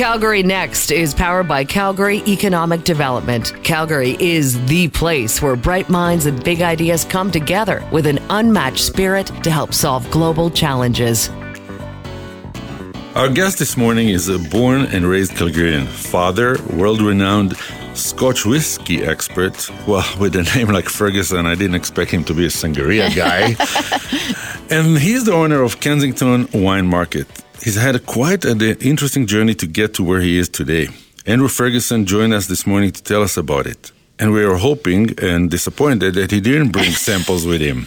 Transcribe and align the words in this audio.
Calgary 0.00 0.42
Next 0.42 0.90
is 0.90 1.12
powered 1.12 1.46
by 1.46 1.62
Calgary 1.62 2.22
Economic 2.26 2.84
Development. 2.84 3.52
Calgary 3.62 4.16
is 4.18 4.58
the 4.64 4.88
place 4.88 5.42
where 5.42 5.56
bright 5.56 5.90
minds 5.90 6.24
and 6.24 6.42
big 6.42 6.62
ideas 6.62 7.04
come 7.04 7.30
together 7.30 7.86
with 7.92 8.06
an 8.06 8.18
unmatched 8.30 8.82
spirit 8.82 9.26
to 9.44 9.50
help 9.50 9.74
solve 9.74 10.10
global 10.10 10.48
challenges. 10.48 11.28
Our 13.14 13.28
guest 13.28 13.58
this 13.58 13.76
morning 13.76 14.08
is 14.08 14.30
a 14.30 14.38
born 14.38 14.86
and 14.86 15.04
raised 15.04 15.32
Calgarian, 15.32 15.86
father, 15.86 16.56
world 16.74 17.02
renowned 17.02 17.58
Scotch 17.92 18.46
whiskey 18.46 19.02
expert. 19.04 19.68
Well, 19.86 20.06
with 20.18 20.34
a 20.34 20.44
name 20.56 20.68
like 20.68 20.88
Ferguson, 20.88 21.44
I 21.44 21.54
didn't 21.54 21.76
expect 21.76 22.10
him 22.10 22.24
to 22.24 22.32
be 22.32 22.46
a 22.46 22.48
sangria 22.48 23.14
guy. 23.14 23.54
and 24.74 24.96
he's 24.96 25.24
the 25.24 25.34
owner 25.34 25.60
of 25.60 25.80
Kensington 25.80 26.48
Wine 26.54 26.86
Market. 26.86 27.26
He's 27.62 27.76
had 27.76 28.06
quite 28.06 28.44
an 28.46 28.60
interesting 28.62 29.26
journey 29.26 29.54
to 29.54 29.66
get 29.66 29.94
to 29.94 30.02
where 30.02 30.20
he 30.20 30.38
is 30.38 30.48
today. 30.48 30.88
Andrew 31.26 31.48
Ferguson 31.48 32.06
joined 32.06 32.32
us 32.32 32.46
this 32.46 32.66
morning 32.66 32.90
to 32.90 33.02
tell 33.02 33.22
us 33.22 33.36
about 33.36 33.66
it. 33.66 33.92
And 34.18 34.32
we 34.32 34.44
were 34.46 34.56
hoping 34.56 35.18
and 35.20 35.50
disappointed 35.50 36.14
that 36.14 36.30
he 36.30 36.40
didn't 36.40 36.70
bring 36.72 36.90
samples 37.08 37.46
with 37.46 37.60
him. 37.60 37.86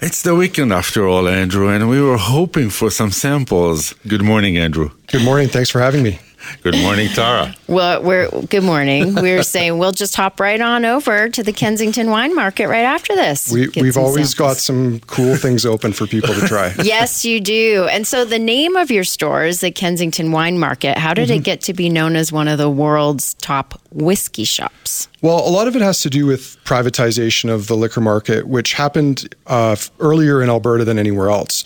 It's 0.00 0.22
the 0.22 0.34
weekend 0.34 0.72
after 0.72 1.06
all, 1.06 1.28
Andrew, 1.28 1.68
and 1.68 1.88
we 1.88 2.00
were 2.00 2.16
hoping 2.16 2.70
for 2.70 2.90
some 2.90 3.12
samples. 3.12 3.94
Good 4.08 4.22
morning, 4.22 4.56
Andrew. 4.58 4.90
Good 5.06 5.22
morning. 5.22 5.48
Thanks 5.48 5.70
for 5.70 5.80
having 5.80 6.02
me. 6.02 6.18
Good 6.62 6.76
morning, 6.78 7.08
Tara. 7.08 7.54
Well, 7.66 8.02
we're 8.02 8.30
good 8.46 8.62
morning. 8.62 9.14
We're 9.14 9.42
saying 9.54 9.78
we'll 9.78 9.92
just 9.92 10.14
hop 10.14 10.40
right 10.40 10.60
on 10.60 10.84
over 10.84 11.28
to 11.28 11.42
the 11.42 11.52
Kensington 11.52 12.10
Wine 12.10 12.34
Market 12.34 12.68
right 12.68 12.84
after 12.84 13.14
this. 13.14 13.52
We, 13.52 13.62
have 13.62 13.96
always 13.96 14.30
samples. 14.30 14.34
got 14.34 14.56
some 14.58 15.00
cool 15.00 15.36
things 15.36 15.66
open 15.66 15.92
for 15.92 16.06
people 16.06 16.34
to 16.34 16.40
try. 16.42 16.74
yes, 16.82 17.24
you 17.24 17.40
do. 17.40 17.88
And 17.90 18.06
so 18.06 18.24
the 18.24 18.38
name 18.38 18.76
of 18.76 18.90
your 18.90 19.04
store 19.04 19.44
is 19.44 19.60
the 19.60 19.70
Kensington 19.70 20.32
Wine 20.32 20.58
Market. 20.58 20.98
How 20.98 21.14
did 21.14 21.28
mm-hmm. 21.28 21.38
it 21.38 21.44
get 21.44 21.60
to 21.62 21.74
be 21.74 21.88
known 21.88 22.16
as 22.16 22.32
one 22.32 22.48
of 22.48 22.58
the 22.58 22.70
world's 22.70 23.34
top 23.34 23.80
whiskey 23.90 24.44
shops? 24.44 25.08
Well, 25.20 25.46
a 25.46 25.50
lot 25.50 25.68
of 25.68 25.76
it 25.76 25.82
has 25.82 26.00
to 26.02 26.10
do 26.10 26.26
with 26.26 26.56
privatization 26.64 27.50
of 27.50 27.66
the 27.66 27.76
liquor 27.76 28.00
market, 28.00 28.46
which 28.46 28.74
happened 28.74 29.34
uh, 29.46 29.76
earlier 30.00 30.42
in 30.42 30.48
Alberta 30.48 30.84
than 30.84 30.98
anywhere 30.98 31.30
else. 31.30 31.64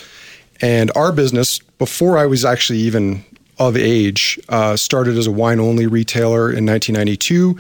And 0.61 0.91
our 0.95 1.13
business, 1.13 1.59
before 1.59 2.17
I 2.19 2.27
was 2.27 2.45
actually 2.45 2.79
even 2.81 3.25
of 3.59 3.77
age, 3.77 4.39
uh, 4.49 4.77
started 4.77 5.17
as 5.17 5.27
a 5.27 5.33
wine 5.33 5.61
only 5.61 5.87
retailer 5.87 6.51
in 6.51 6.67
1992. 6.67 7.57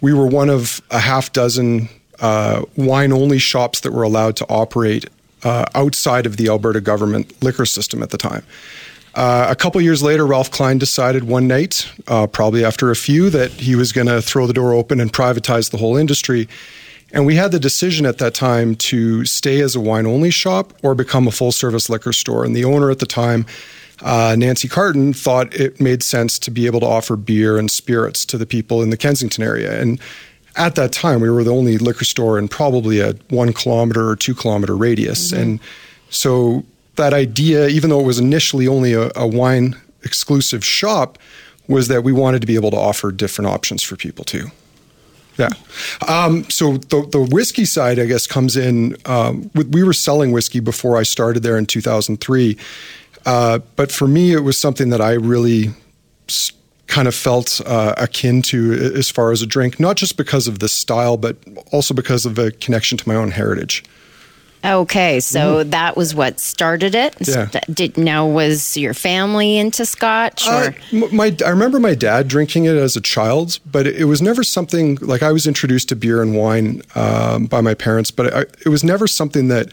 We 0.00 0.12
were 0.12 0.26
one 0.26 0.50
of 0.50 0.80
a 0.90 0.98
half 0.98 1.32
dozen 1.32 1.88
uh, 2.20 2.62
wine 2.76 3.12
only 3.12 3.38
shops 3.38 3.80
that 3.80 3.92
were 3.92 4.02
allowed 4.02 4.36
to 4.36 4.46
operate 4.48 5.08
uh, 5.44 5.64
outside 5.74 6.26
of 6.26 6.36
the 6.36 6.48
Alberta 6.48 6.80
government 6.80 7.42
liquor 7.42 7.66
system 7.66 8.02
at 8.02 8.10
the 8.10 8.18
time. 8.18 8.44
Uh, 9.14 9.46
a 9.48 9.56
couple 9.56 9.80
years 9.80 10.02
later, 10.02 10.26
Ralph 10.26 10.50
Klein 10.50 10.78
decided 10.78 11.24
one 11.24 11.48
night, 11.48 11.90
uh, 12.06 12.26
probably 12.26 12.64
after 12.64 12.90
a 12.90 12.96
few, 12.96 13.30
that 13.30 13.50
he 13.50 13.74
was 13.74 13.92
going 13.92 14.06
to 14.06 14.22
throw 14.22 14.46
the 14.46 14.52
door 14.52 14.72
open 14.72 15.00
and 15.00 15.12
privatize 15.12 15.70
the 15.70 15.78
whole 15.78 15.96
industry. 15.96 16.48
And 17.12 17.24
we 17.24 17.36
had 17.36 17.52
the 17.52 17.58
decision 17.58 18.04
at 18.04 18.18
that 18.18 18.34
time 18.34 18.74
to 18.76 19.24
stay 19.24 19.60
as 19.60 19.74
a 19.74 19.80
wine 19.80 20.06
only 20.06 20.30
shop 20.30 20.72
or 20.82 20.94
become 20.94 21.26
a 21.26 21.30
full 21.30 21.52
service 21.52 21.88
liquor 21.88 22.12
store. 22.12 22.44
And 22.44 22.54
the 22.54 22.64
owner 22.64 22.90
at 22.90 22.98
the 22.98 23.06
time 23.06 23.46
uh, 24.02 24.36
Nancy 24.38 24.68
Carton 24.68 25.12
thought 25.12 25.52
it 25.54 25.80
made 25.80 26.02
sense 26.02 26.38
to 26.40 26.50
be 26.50 26.66
able 26.66 26.80
to 26.80 26.86
offer 26.86 27.16
beer 27.16 27.58
and 27.58 27.70
spirits 27.70 28.24
to 28.26 28.38
the 28.38 28.46
people 28.46 28.82
in 28.82 28.90
the 28.90 28.96
Kensington 28.96 29.42
area. 29.42 29.80
And 29.80 30.00
at 30.56 30.74
that 30.74 30.92
time, 30.92 31.20
we 31.20 31.30
were 31.30 31.44
the 31.44 31.52
only 31.52 31.78
liquor 31.78 32.04
store 32.04 32.38
in 32.38 32.48
probably 32.48 33.00
a 33.00 33.12
one 33.30 33.52
kilometer 33.52 34.08
or 34.08 34.16
two 34.16 34.34
kilometer 34.34 34.76
radius. 34.76 35.32
Mm-hmm. 35.32 35.42
And 35.42 35.60
so 36.10 36.64
that 36.96 37.12
idea, 37.12 37.68
even 37.68 37.90
though 37.90 38.00
it 38.00 38.06
was 38.06 38.18
initially 38.18 38.68
only 38.68 38.92
a, 38.92 39.10
a 39.16 39.26
wine 39.26 39.76
exclusive 40.02 40.64
shop, 40.64 41.18
was 41.68 41.88
that 41.88 42.02
we 42.02 42.12
wanted 42.12 42.40
to 42.40 42.46
be 42.46 42.54
able 42.54 42.70
to 42.70 42.76
offer 42.76 43.12
different 43.12 43.50
options 43.50 43.82
for 43.82 43.96
people 43.96 44.24
too. 44.24 44.50
Yeah. 45.38 45.50
Um, 46.08 46.48
so 46.50 46.78
the, 46.78 47.06
the 47.12 47.20
whiskey 47.20 47.64
side, 47.64 48.00
I 48.00 48.06
guess, 48.06 48.26
comes 48.26 48.56
in. 48.56 48.96
Um, 49.04 49.50
we 49.54 49.84
were 49.84 49.92
selling 49.92 50.32
whiskey 50.32 50.58
before 50.58 50.96
I 50.96 51.04
started 51.04 51.44
there 51.44 51.56
in 51.56 51.66
2003. 51.66 52.58
Uh, 53.28 53.58
but 53.76 53.92
for 53.92 54.08
me, 54.08 54.32
it 54.32 54.40
was 54.40 54.56
something 54.56 54.88
that 54.88 55.02
I 55.02 55.12
really 55.12 55.74
kind 56.86 57.06
of 57.06 57.14
felt 57.14 57.60
uh, 57.66 57.94
akin 57.98 58.40
to 58.40 58.72
as 58.96 59.10
far 59.10 59.32
as 59.32 59.42
a 59.42 59.46
drink, 59.46 59.78
not 59.78 59.96
just 59.96 60.16
because 60.16 60.48
of 60.48 60.60
the 60.60 60.68
style, 60.68 61.18
but 61.18 61.36
also 61.70 61.92
because 61.92 62.24
of 62.24 62.38
a 62.38 62.52
connection 62.52 62.96
to 62.96 63.06
my 63.06 63.14
own 63.14 63.30
heritage. 63.30 63.84
Okay, 64.64 65.20
so 65.20 65.58
mm-hmm. 65.58 65.70
that 65.70 65.94
was 65.94 66.14
what 66.14 66.40
started 66.40 66.94
it. 66.94 67.14
Yeah. 67.20 67.50
Did 67.70 67.98
now 67.98 68.26
was 68.26 68.78
your 68.78 68.94
family 68.94 69.58
into 69.58 69.84
Scotch? 69.84 70.48
Uh, 70.48 70.70
my 71.12 71.36
I 71.44 71.50
remember 71.50 71.78
my 71.78 71.94
dad 71.94 72.28
drinking 72.28 72.64
it 72.64 72.76
as 72.76 72.96
a 72.96 73.00
child, 73.02 73.58
but 73.70 73.86
it, 73.86 74.06
was 74.06 74.22
never 74.22 74.42
something 74.42 74.96
like 75.02 75.22
I 75.22 75.32
was 75.32 75.46
introduced 75.46 75.90
to 75.90 75.96
beer 75.96 76.22
and 76.22 76.34
wine 76.34 76.80
um, 76.94 77.44
by 77.44 77.60
my 77.60 77.74
parents, 77.74 78.10
but 78.10 78.34
I, 78.34 78.40
it 78.64 78.70
was 78.70 78.82
never 78.82 79.06
something 79.06 79.48
that 79.48 79.70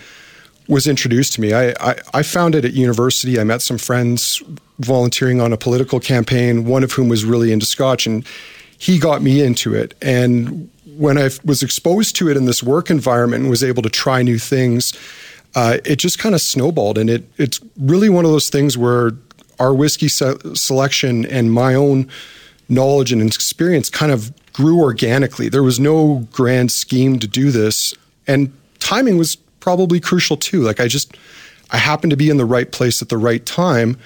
was 0.67 0.87
introduced 0.87 1.33
to 1.33 1.41
me. 1.41 1.53
I, 1.53 1.69
I, 1.79 1.95
I, 2.13 2.23
found 2.23 2.55
it 2.55 2.65
at 2.65 2.73
university. 2.73 3.39
I 3.39 3.43
met 3.43 3.61
some 3.61 3.77
friends 3.77 4.41
volunteering 4.79 5.41
on 5.41 5.53
a 5.53 5.57
political 5.57 5.99
campaign, 5.99 6.65
one 6.65 6.83
of 6.83 6.91
whom 6.91 7.07
was 7.07 7.23
really 7.23 7.51
into 7.51 7.65
Scotch, 7.65 8.07
and 8.07 8.25
he 8.77 8.97
got 8.97 9.21
me 9.21 9.41
into 9.41 9.73
it. 9.73 9.93
And 10.01 10.69
when 10.97 11.17
I 11.17 11.29
was 11.43 11.61
exposed 11.61 12.15
to 12.17 12.29
it 12.29 12.37
in 12.37 12.45
this 12.45 12.63
work 12.63 12.89
environment 12.89 13.41
and 13.41 13.49
was 13.49 13.63
able 13.63 13.83
to 13.83 13.89
try 13.89 14.21
new 14.21 14.39
things, 14.39 14.93
uh, 15.55 15.77
it 15.85 15.97
just 15.97 16.19
kind 16.19 16.35
of 16.35 16.41
snowballed. 16.41 16.97
And 16.97 17.09
it, 17.09 17.23
it's 17.37 17.59
really 17.79 18.09
one 18.09 18.25
of 18.25 18.31
those 18.31 18.49
things 18.49 18.77
where 18.77 19.11
our 19.59 19.73
whiskey 19.73 20.07
se- 20.07 20.37
selection 20.53 21.25
and 21.25 21.51
my 21.53 21.73
own 21.73 22.09
knowledge 22.67 23.11
and 23.11 23.21
experience 23.21 23.89
kind 23.89 24.11
of 24.11 24.33
grew 24.53 24.81
organically. 24.81 25.49
There 25.49 25.63
was 25.63 25.79
no 25.79 26.27
grand 26.31 26.71
scheme 26.71 27.19
to 27.19 27.27
do 27.27 27.51
this. 27.51 27.93
And 28.27 28.51
timing 28.79 29.17
was 29.17 29.37
probably 29.65 29.99
crucial 29.99 30.37
too. 30.37 30.61
Like 30.61 30.79
I 30.79 30.87
just, 30.87 31.17
I 31.71 31.79
happened 31.79 32.11
to 32.11 32.17
be 32.17 32.29
in 32.29 32.37
the 32.37 32.45
right 32.45 32.71
place 32.71 33.01
at 33.01 33.09
the 33.09 33.17
right 33.17 33.43
time 33.43 33.97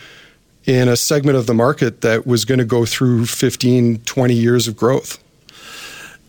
in 0.63 0.87
a 0.87 0.95
segment 0.95 1.37
of 1.37 1.47
the 1.47 1.53
market 1.53 1.99
that 1.99 2.25
was 2.25 2.45
going 2.45 2.59
to 2.59 2.65
go 2.65 2.85
through 2.85 3.25
15, 3.25 3.99
20 3.99 4.33
years 4.33 4.69
of 4.69 4.77
growth 4.77 5.21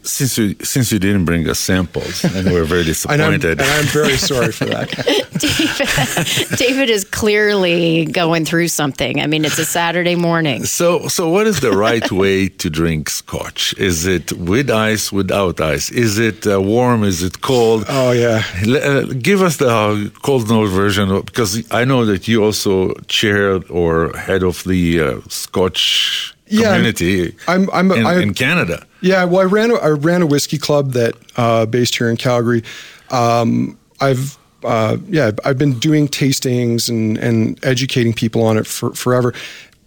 since 0.02 0.38
you 0.38 0.54
since 0.62 0.90
you 0.92 0.98
didn't 0.98 1.24
bring 1.24 1.48
us 1.48 1.58
samples 1.58 2.24
and 2.24 2.50
we're 2.50 2.64
very 2.64 2.84
disappointed 2.84 3.44
and, 3.44 3.60
I'm, 3.60 3.66
and 3.66 3.86
I'm 3.86 3.86
very 3.86 4.16
sorry 4.16 4.52
for 4.52 4.64
that. 4.66 4.88
David, 6.48 6.58
David, 6.58 6.90
is 6.90 7.04
clearly 7.04 8.04
going 8.06 8.44
through 8.44 8.68
something. 8.68 9.20
I 9.20 9.26
mean 9.26 9.44
it's 9.44 9.58
a 9.58 9.64
Saturday 9.64 10.16
morning. 10.16 10.64
So 10.64 11.08
so 11.08 11.28
what 11.28 11.46
is 11.46 11.60
the 11.60 11.72
right 11.72 12.10
way 12.10 12.48
to 12.48 12.70
drink 12.70 13.10
scotch? 13.10 13.74
Is 13.78 14.06
it 14.06 14.32
with 14.32 14.70
ice 14.70 15.12
without 15.12 15.60
ice? 15.60 15.90
Is 15.90 16.18
it 16.18 16.46
uh, 16.46 16.60
warm? 16.60 17.04
Is 17.04 17.22
it 17.22 17.40
cold? 17.40 17.84
Oh 17.88 18.12
yeah. 18.12 18.42
Uh, 18.66 19.04
give 19.04 19.42
us 19.42 19.58
the 19.58 19.68
uh, 19.68 20.08
Coles 20.22 20.48
Notes 20.48 20.72
version 20.72 21.08
because 21.22 21.70
I 21.70 21.84
know 21.84 22.04
that 22.06 22.26
you 22.28 22.44
also 22.44 22.94
chaired 23.06 23.70
or 23.70 24.16
head 24.16 24.42
of 24.42 24.64
the 24.64 25.00
uh, 25.00 25.20
Scotch 25.28 26.34
community 26.50 27.34
I'm, 27.46 27.70
I'm, 27.70 27.92
I'm, 27.92 27.98
in, 27.98 28.06
I, 28.06 28.20
in 28.20 28.34
Canada 28.34 28.86
yeah, 29.00 29.24
well, 29.24 29.40
I 29.40 29.44
ran 29.44 29.70
a, 29.70 29.74
I 29.74 29.88
ran 29.88 30.22
a 30.22 30.26
whiskey 30.26 30.58
club 30.58 30.92
that 30.92 31.14
uh, 31.36 31.66
based 31.66 31.96
here 31.96 32.10
in 32.10 32.16
Calgary. 32.16 32.62
Um, 33.10 33.78
I've 34.00 34.38
uh, 34.62 34.98
yeah, 35.08 35.30
I've 35.44 35.58
been 35.58 35.78
doing 35.78 36.08
tastings 36.08 36.88
and 36.88 37.16
and 37.18 37.62
educating 37.64 38.12
people 38.12 38.42
on 38.42 38.58
it 38.58 38.66
for 38.66 38.94
forever. 38.94 39.34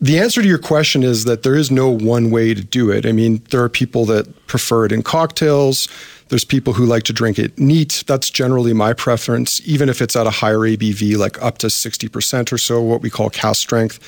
The 0.01 0.19
answer 0.19 0.41
to 0.41 0.47
your 0.47 0.57
question 0.57 1.03
is 1.03 1.23
that 1.23 1.43
there 1.43 1.55
is 1.55 1.71
no 1.71 1.89
one 1.89 2.29
way 2.29 2.53
to 2.53 2.61
do 2.61 2.91
it. 2.91 3.05
I 3.05 3.13
mean, 3.13 3.41
there 3.51 3.63
are 3.63 3.69
people 3.69 4.05
that 4.05 4.47
prefer 4.47 4.85
it 4.85 4.91
in 4.91 5.01
cocktails. 5.01 5.87
There's 6.27 6.43
people 6.43 6.73
who 6.73 6.85
like 6.85 7.03
to 7.03 7.13
drink 7.13 7.39
it 7.39 7.57
neat. 7.57 8.03
That's 8.05 8.29
generally 8.29 8.73
my 8.73 8.91
preference, 8.91 9.61
even 9.65 9.87
if 9.87 10.01
it's 10.01 10.15
at 10.17 10.27
a 10.27 10.31
higher 10.31 10.57
ABV, 10.57 11.15
like 11.15 11.41
up 11.41 11.59
to 11.59 11.67
60% 11.67 12.51
or 12.51 12.57
so, 12.57 12.81
what 12.81 13.01
we 13.01 13.09
call 13.09 13.29
cask 13.29 13.61
strength. 13.61 13.99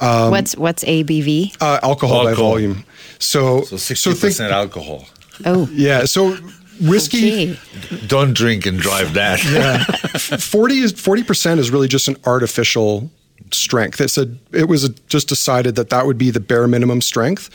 Um, 0.00 0.30
what's 0.30 0.56
what's 0.56 0.84
ABV? 0.84 1.56
Uh, 1.60 1.80
alcohol, 1.82 2.18
alcohol, 2.18 2.24
by 2.24 2.34
volume. 2.34 2.84
So 3.18 3.62
so 3.62 3.76
sixty 3.76 4.12
so 4.12 4.18
percent 4.18 4.52
alcohol. 4.52 5.06
Oh 5.44 5.68
yeah. 5.72 6.04
So 6.04 6.36
whiskey. 6.80 7.52
Okay. 7.52 8.06
Don't 8.06 8.34
drink 8.34 8.66
and 8.66 8.78
drive 8.78 9.14
that. 9.14 9.44
yeah, 9.44 9.84
40 10.38 10.78
is 10.78 10.92
forty 10.92 11.22
percent 11.22 11.60
is 11.60 11.70
really 11.70 11.88
just 11.88 12.08
an 12.08 12.16
artificial 12.24 13.10
strength. 13.52 14.00
It's 14.00 14.18
a 14.18 14.28
it 14.52 14.68
was 14.68 14.84
a, 14.84 14.90
just 15.08 15.28
decided 15.28 15.74
that 15.76 15.90
that 15.90 16.06
would 16.06 16.18
be 16.18 16.30
the 16.30 16.40
bare 16.40 16.68
minimum 16.68 17.00
strength, 17.00 17.50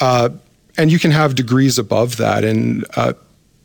uh, 0.00 0.30
and 0.76 0.90
you 0.90 0.98
can 0.98 1.10
have 1.10 1.34
degrees 1.34 1.78
above 1.78 2.16
that. 2.16 2.44
And 2.44 2.84
uh, 2.96 3.14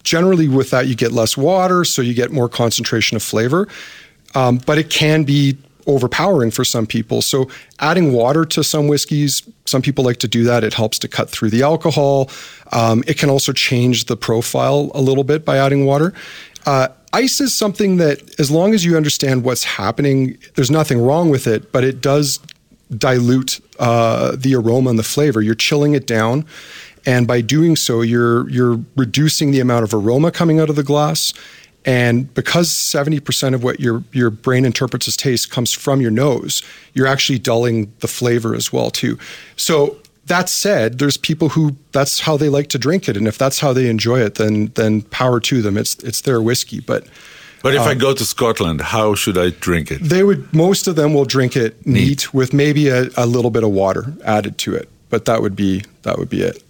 generally, 0.04 0.48
with 0.48 0.72
that, 0.72 0.88
you 0.88 0.96
get 0.96 1.12
less 1.12 1.38
water, 1.38 1.86
so 1.86 2.02
you 2.02 2.14
get 2.14 2.32
more 2.32 2.50
concentration 2.50 3.16
of 3.16 3.24
flavor. 3.24 3.68
Um, 4.36 4.60
but 4.66 4.78
it 4.78 4.90
can 4.90 5.24
be 5.24 5.58
overpowering 5.88 6.52
for 6.52 6.64
some 6.64 6.86
people. 6.86 7.22
So 7.22 7.50
adding 7.80 8.14
water 8.14 8.46
to 8.46 8.64
some 8.64 8.88
whiskeys, 8.88 9.44
some 9.66 9.82
people 9.82 10.04
like 10.04 10.18
to 10.18 10.28
do 10.28 10.44
that. 10.44 10.64
It 10.64 10.74
helps 10.74 11.00
to 11.00 11.08
cut 11.08 11.30
through 11.30 11.50
the 11.50 11.64
alcohol. 11.64 12.30
Um, 12.72 13.04
it 13.08 13.18
can 13.18 13.30
also 13.30 13.54
change 13.54 14.06
the 14.06 14.18
profile 14.18 14.92
a 14.94 15.02
little 15.02 15.24
bit 15.24 15.46
by 15.46 15.58
adding 15.58 15.86
water. 15.86 16.14
Uh, 16.66 16.90
ice 17.14 17.42
is 17.42 17.56
something 17.56 17.98
that, 17.98 18.40
as 18.40 18.52
long 18.52 18.74
as 18.74 18.86
you 18.86 18.98
understand 18.98 19.44
what's 19.44 19.64
happening, 19.64 20.38
there's 20.56 20.72
nothing 20.72 21.02
wrong 21.02 21.30
with 21.30 21.48
it, 21.48 21.72
but 21.72 21.84
it 21.84 22.02
does 22.02 22.40
dilute 22.96 23.60
uh, 23.80 24.36
the 24.36 24.56
aroma 24.56 24.90
and 24.90 25.00
the 25.00 25.04
flavor. 25.04 25.42
You're 25.42 25.56
chilling 25.56 25.94
it 25.94 26.06
down, 26.06 26.46
and 27.06 27.28
by 27.28 27.42
doing 27.42 27.76
so, 27.76 28.02
you're 28.02 28.50
you're 28.50 28.80
reducing 28.96 29.52
the 29.52 29.60
amount 29.60 29.84
of 29.84 29.94
aroma 29.94 30.32
coming 30.32 30.60
out 30.60 30.70
of 30.70 30.76
the 30.76 30.84
glass. 30.84 31.34
And 31.86 32.32
because 32.34 32.70
70% 32.70 33.54
of 33.54 33.64
what 33.64 33.80
your, 33.80 34.04
your 34.12 34.30
brain 34.30 34.66
interprets 34.66 35.08
as 35.08 35.16
taste 35.16 35.50
comes 35.50 35.72
from 35.74 36.02
your 36.02 36.12
nose, 36.12 36.62
you're 36.94 37.08
actually 37.08 37.40
dulling 37.40 37.92
the 38.00 38.08
flavor 38.08 38.54
as 38.54 38.74
well 38.74 38.92
too. 38.92 39.18
So 39.56 39.98
that 40.30 40.48
said, 40.48 41.00
there's 41.00 41.18
people 41.18 41.50
who 41.50 41.76
that's 41.92 42.22
how 42.22 42.38
they 42.38 42.50
like 42.50 42.70
to 42.70 42.78
drink 42.78 43.10
it, 43.10 43.18
and 43.18 43.28
if 43.28 43.38
that's 43.38 43.60
how 43.60 43.74
they 43.74 43.90
enjoy 43.90 44.20
it, 44.22 44.36
then 44.36 44.68
then 44.76 45.02
power 45.02 45.40
to 45.42 45.62
them. 45.62 45.78
It's 45.78 45.96
it's 45.96 46.22
their 46.22 46.42
whiskey, 46.42 46.80
but. 46.80 47.06
But 47.62 47.74
if 47.74 47.82
um, 47.82 47.90
I 47.90 47.94
go 47.94 48.14
to 48.14 48.24
Scotland, 48.24 48.80
how 48.80 49.16
should 49.16 49.38
I 49.38 49.50
drink 49.50 49.92
it? 49.92 50.02
They 50.02 50.24
would. 50.24 50.54
Most 50.54 50.88
of 50.88 50.96
them 50.96 51.14
will 51.14 51.26
drink 51.26 51.58
it 51.58 51.86
neat, 51.86 52.08
neat 52.08 52.34
with 52.34 52.54
maybe 52.54 52.88
a, 52.88 53.10
a 53.18 53.26
little 53.26 53.52
bit 53.52 53.66
of 53.66 53.72
water 53.72 54.14
added 54.24 54.58
to 54.60 54.76
it, 54.76 54.88
but 55.10 55.26
that 55.26 55.42
would 55.42 55.58
be 55.58 55.84
that 56.04 56.18
would 56.18 56.30
be 56.30 56.42
it. 56.42 56.64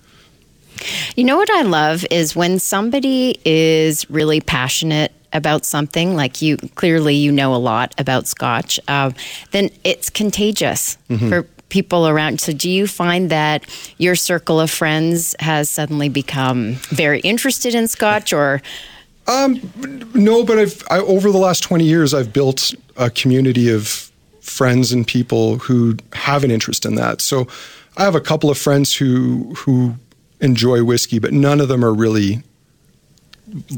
You 1.16 1.24
know 1.24 1.38
what 1.38 1.50
I 1.52 1.64
love 1.64 2.06
is 2.12 2.36
when 2.36 2.60
somebody 2.60 3.40
is 3.46 4.10
really 4.10 4.42
passionate 4.42 5.12
about 5.34 5.66
something, 5.66 6.16
like 6.16 6.42
you 6.42 6.58
clearly 6.76 7.16
you 7.16 7.31
know 7.31 7.54
a 7.54 7.58
lot 7.58 7.94
about 7.98 8.28
Scotch, 8.28 8.80
uh, 8.88 9.12
then 9.52 9.70
it's 9.84 10.10
contagious 10.10 10.98
mm-hmm. 11.10 11.30
for 11.30 11.44
people 11.70 12.08
around. 12.08 12.42
So, 12.42 12.52
do 12.52 12.70
you 12.70 12.88
find 12.88 13.30
that 13.30 13.64
your 13.98 14.16
circle 14.16 14.60
of 14.60 14.70
friends 14.70 15.36
has 15.40 15.70
suddenly 15.70 16.10
become 16.10 16.74
very 16.90 17.20
interested 17.22 17.76
in 17.76 17.88
Scotch, 17.88 18.34
or? 18.34 18.62
Um, 19.28 19.62
no, 20.14 20.44
but 20.44 20.58
I've 20.58 20.84
I, 20.90 21.00
over 21.00 21.31
the 21.31 21.38
last 21.38 21.64
twenty 21.64 21.86
years, 21.86 22.14
I've 22.14 22.34
built 22.34 22.74
a 22.98 23.10
community 23.10 23.70
of 23.70 24.12
friends 24.42 24.92
and 24.92 25.06
people 25.06 25.60
who 25.60 25.96
have 26.14 26.44
an 26.44 26.52
interest 26.52 26.86
in 26.86 26.96
that. 26.96 27.22
So, 27.22 27.48
I 27.98 28.04
have 28.04 28.16
a 28.16 28.22
couple 28.22 28.50
of 28.50 28.58
friends 28.58 28.96
who 28.96 29.54
who 29.56 29.96
enjoy 30.41 30.83
whiskey, 30.83 31.19
but 31.19 31.33
none 31.33 31.62
of 31.62 31.68
them 31.68 31.83
are 31.83 31.94
really 31.94 32.44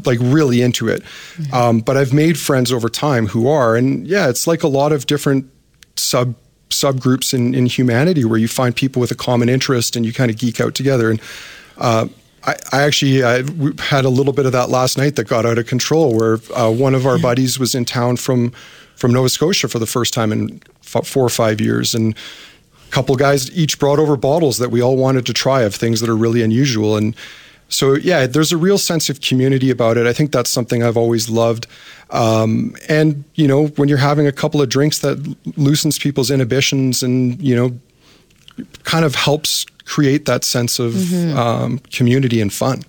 like 0.05 0.19
really 0.21 0.61
into 0.61 0.87
it. 0.87 1.01
Mm-hmm. 1.03 1.53
Um, 1.53 1.79
but 1.79 1.97
I've 1.97 2.13
made 2.13 2.37
friends 2.37 2.71
over 2.71 2.89
time 2.89 3.27
who 3.27 3.47
are, 3.47 3.75
and 3.75 4.05
yeah, 4.07 4.29
it's 4.29 4.47
like 4.47 4.63
a 4.63 4.67
lot 4.67 4.91
of 4.91 5.05
different 5.05 5.49
sub 5.95 6.35
subgroups 6.69 7.33
in, 7.33 7.53
in 7.53 7.65
humanity 7.65 8.23
where 8.23 8.39
you 8.39 8.47
find 8.47 8.75
people 8.75 8.99
with 9.01 9.11
a 9.11 9.15
common 9.15 9.49
interest 9.49 9.95
and 9.95 10.05
you 10.05 10.13
kind 10.13 10.31
of 10.31 10.37
geek 10.37 10.61
out 10.61 10.73
together. 10.73 11.11
And 11.11 11.21
uh, 11.77 12.07
I, 12.43 12.55
I, 12.71 12.81
actually 12.83 13.23
I 13.23 13.43
had 13.79 14.05
a 14.05 14.09
little 14.09 14.31
bit 14.31 14.45
of 14.45 14.53
that 14.53 14.69
last 14.69 14.97
night 14.97 15.17
that 15.17 15.25
got 15.25 15.45
out 15.45 15.57
of 15.57 15.67
control, 15.67 16.15
where 16.15 16.39
uh, 16.55 16.71
one 16.71 16.95
of 16.95 17.05
our 17.05 17.19
buddies 17.19 17.59
was 17.59 17.75
in 17.75 17.85
town 17.85 18.17
from 18.17 18.51
from 18.95 19.11
Nova 19.11 19.29
Scotia 19.29 19.67
for 19.67 19.79
the 19.79 19.87
first 19.87 20.13
time 20.13 20.31
in 20.31 20.61
f- 20.83 21.07
four 21.07 21.25
or 21.25 21.29
five 21.29 21.59
years, 21.59 21.95
and 21.95 22.15
couple 22.91 23.15
guys 23.15 23.49
each 23.51 23.79
brought 23.79 23.99
over 23.99 24.15
bottles 24.15 24.57
that 24.57 24.69
we 24.69 24.81
all 24.81 24.97
wanted 24.97 25.25
to 25.25 25.33
try 25.33 25.61
of 25.61 25.73
things 25.73 26.01
that 26.01 26.09
are 26.09 26.17
really 26.17 26.43
unusual 26.43 26.95
and 26.95 27.15
so 27.71 27.93
yeah, 27.93 28.27
there's 28.27 28.51
a 28.51 28.57
real 28.57 28.77
sense 28.77 29.09
of 29.09 29.21
community 29.21 29.71
about 29.71 29.97
it. 29.97 30.05
I 30.05 30.11
think 30.11 30.33
that's 30.33 30.49
something 30.49 30.83
I've 30.83 30.97
always 30.97 31.29
loved. 31.29 31.67
Um, 32.09 32.75
and 32.89 33.23
you 33.35 33.47
know, 33.47 33.67
when 33.67 33.87
you're 33.87 33.97
having 33.97 34.27
a 34.27 34.31
couple 34.31 34.61
of 34.61 34.67
drinks, 34.67 34.99
that 34.99 35.35
loosens 35.55 35.97
people's 35.97 36.29
inhibitions, 36.29 37.01
and 37.01 37.41
you 37.41 37.55
know, 37.55 37.71
kind 38.83 39.05
of 39.05 39.15
helps 39.15 39.65
create 39.85 40.25
that 40.25 40.43
sense 40.43 40.79
of 40.79 40.93
mm-hmm. 40.93 41.37
um, 41.37 41.79
community 41.91 42.41
and 42.41 42.51
fun. 42.51 42.83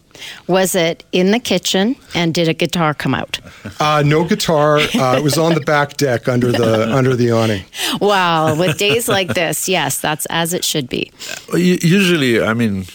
Was 0.46 0.74
it 0.74 1.04
in 1.12 1.30
the 1.30 1.40
kitchen, 1.40 1.96
and 2.14 2.34
did 2.34 2.48
a 2.48 2.54
guitar 2.54 2.94
come 2.94 3.14
out? 3.14 3.40
Uh, 3.80 4.02
no 4.04 4.24
guitar. 4.24 4.78
Uh, 4.78 5.16
it 5.16 5.22
was 5.22 5.38
on 5.38 5.54
the 5.54 5.60
back 5.60 5.96
deck 5.96 6.28
under 6.28 6.52
the 6.52 6.92
under 6.96 7.16
the 7.16 7.30
awning. 7.30 7.64
Wow! 8.00 8.56
With 8.58 8.78
days 8.78 9.08
like 9.08 9.34
this, 9.34 9.68
yes, 9.68 10.00
that's 10.00 10.26
as 10.26 10.52
it 10.52 10.64
should 10.64 10.88
be. 10.88 11.12
Usually, 11.54 12.42
I 12.42 12.54
mean 12.54 12.86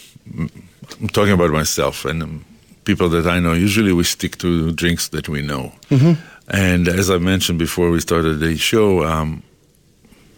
I'm 1.00 1.10
talking 1.10 1.34
about 1.34 1.52
myself 1.52 2.06
and 2.06 2.24
um, 2.24 2.46
people 2.86 3.10
that 3.10 3.28
I 3.28 3.40
know. 3.40 3.54
Usually, 3.54 3.94
we 3.94 4.04
stick 4.04 4.38
to 4.40 4.72
drinks 4.72 5.10
that 5.10 5.30
we 5.30 5.42
know. 5.42 5.72
Mm-hmm. 5.90 6.14
And 6.50 6.88
as 6.88 7.10
I 7.10 7.18
mentioned 7.18 7.60
before 7.60 7.92
we 7.92 8.00
started 8.00 8.40
the 8.40 8.58
show, 8.58 9.04
um, 9.04 9.44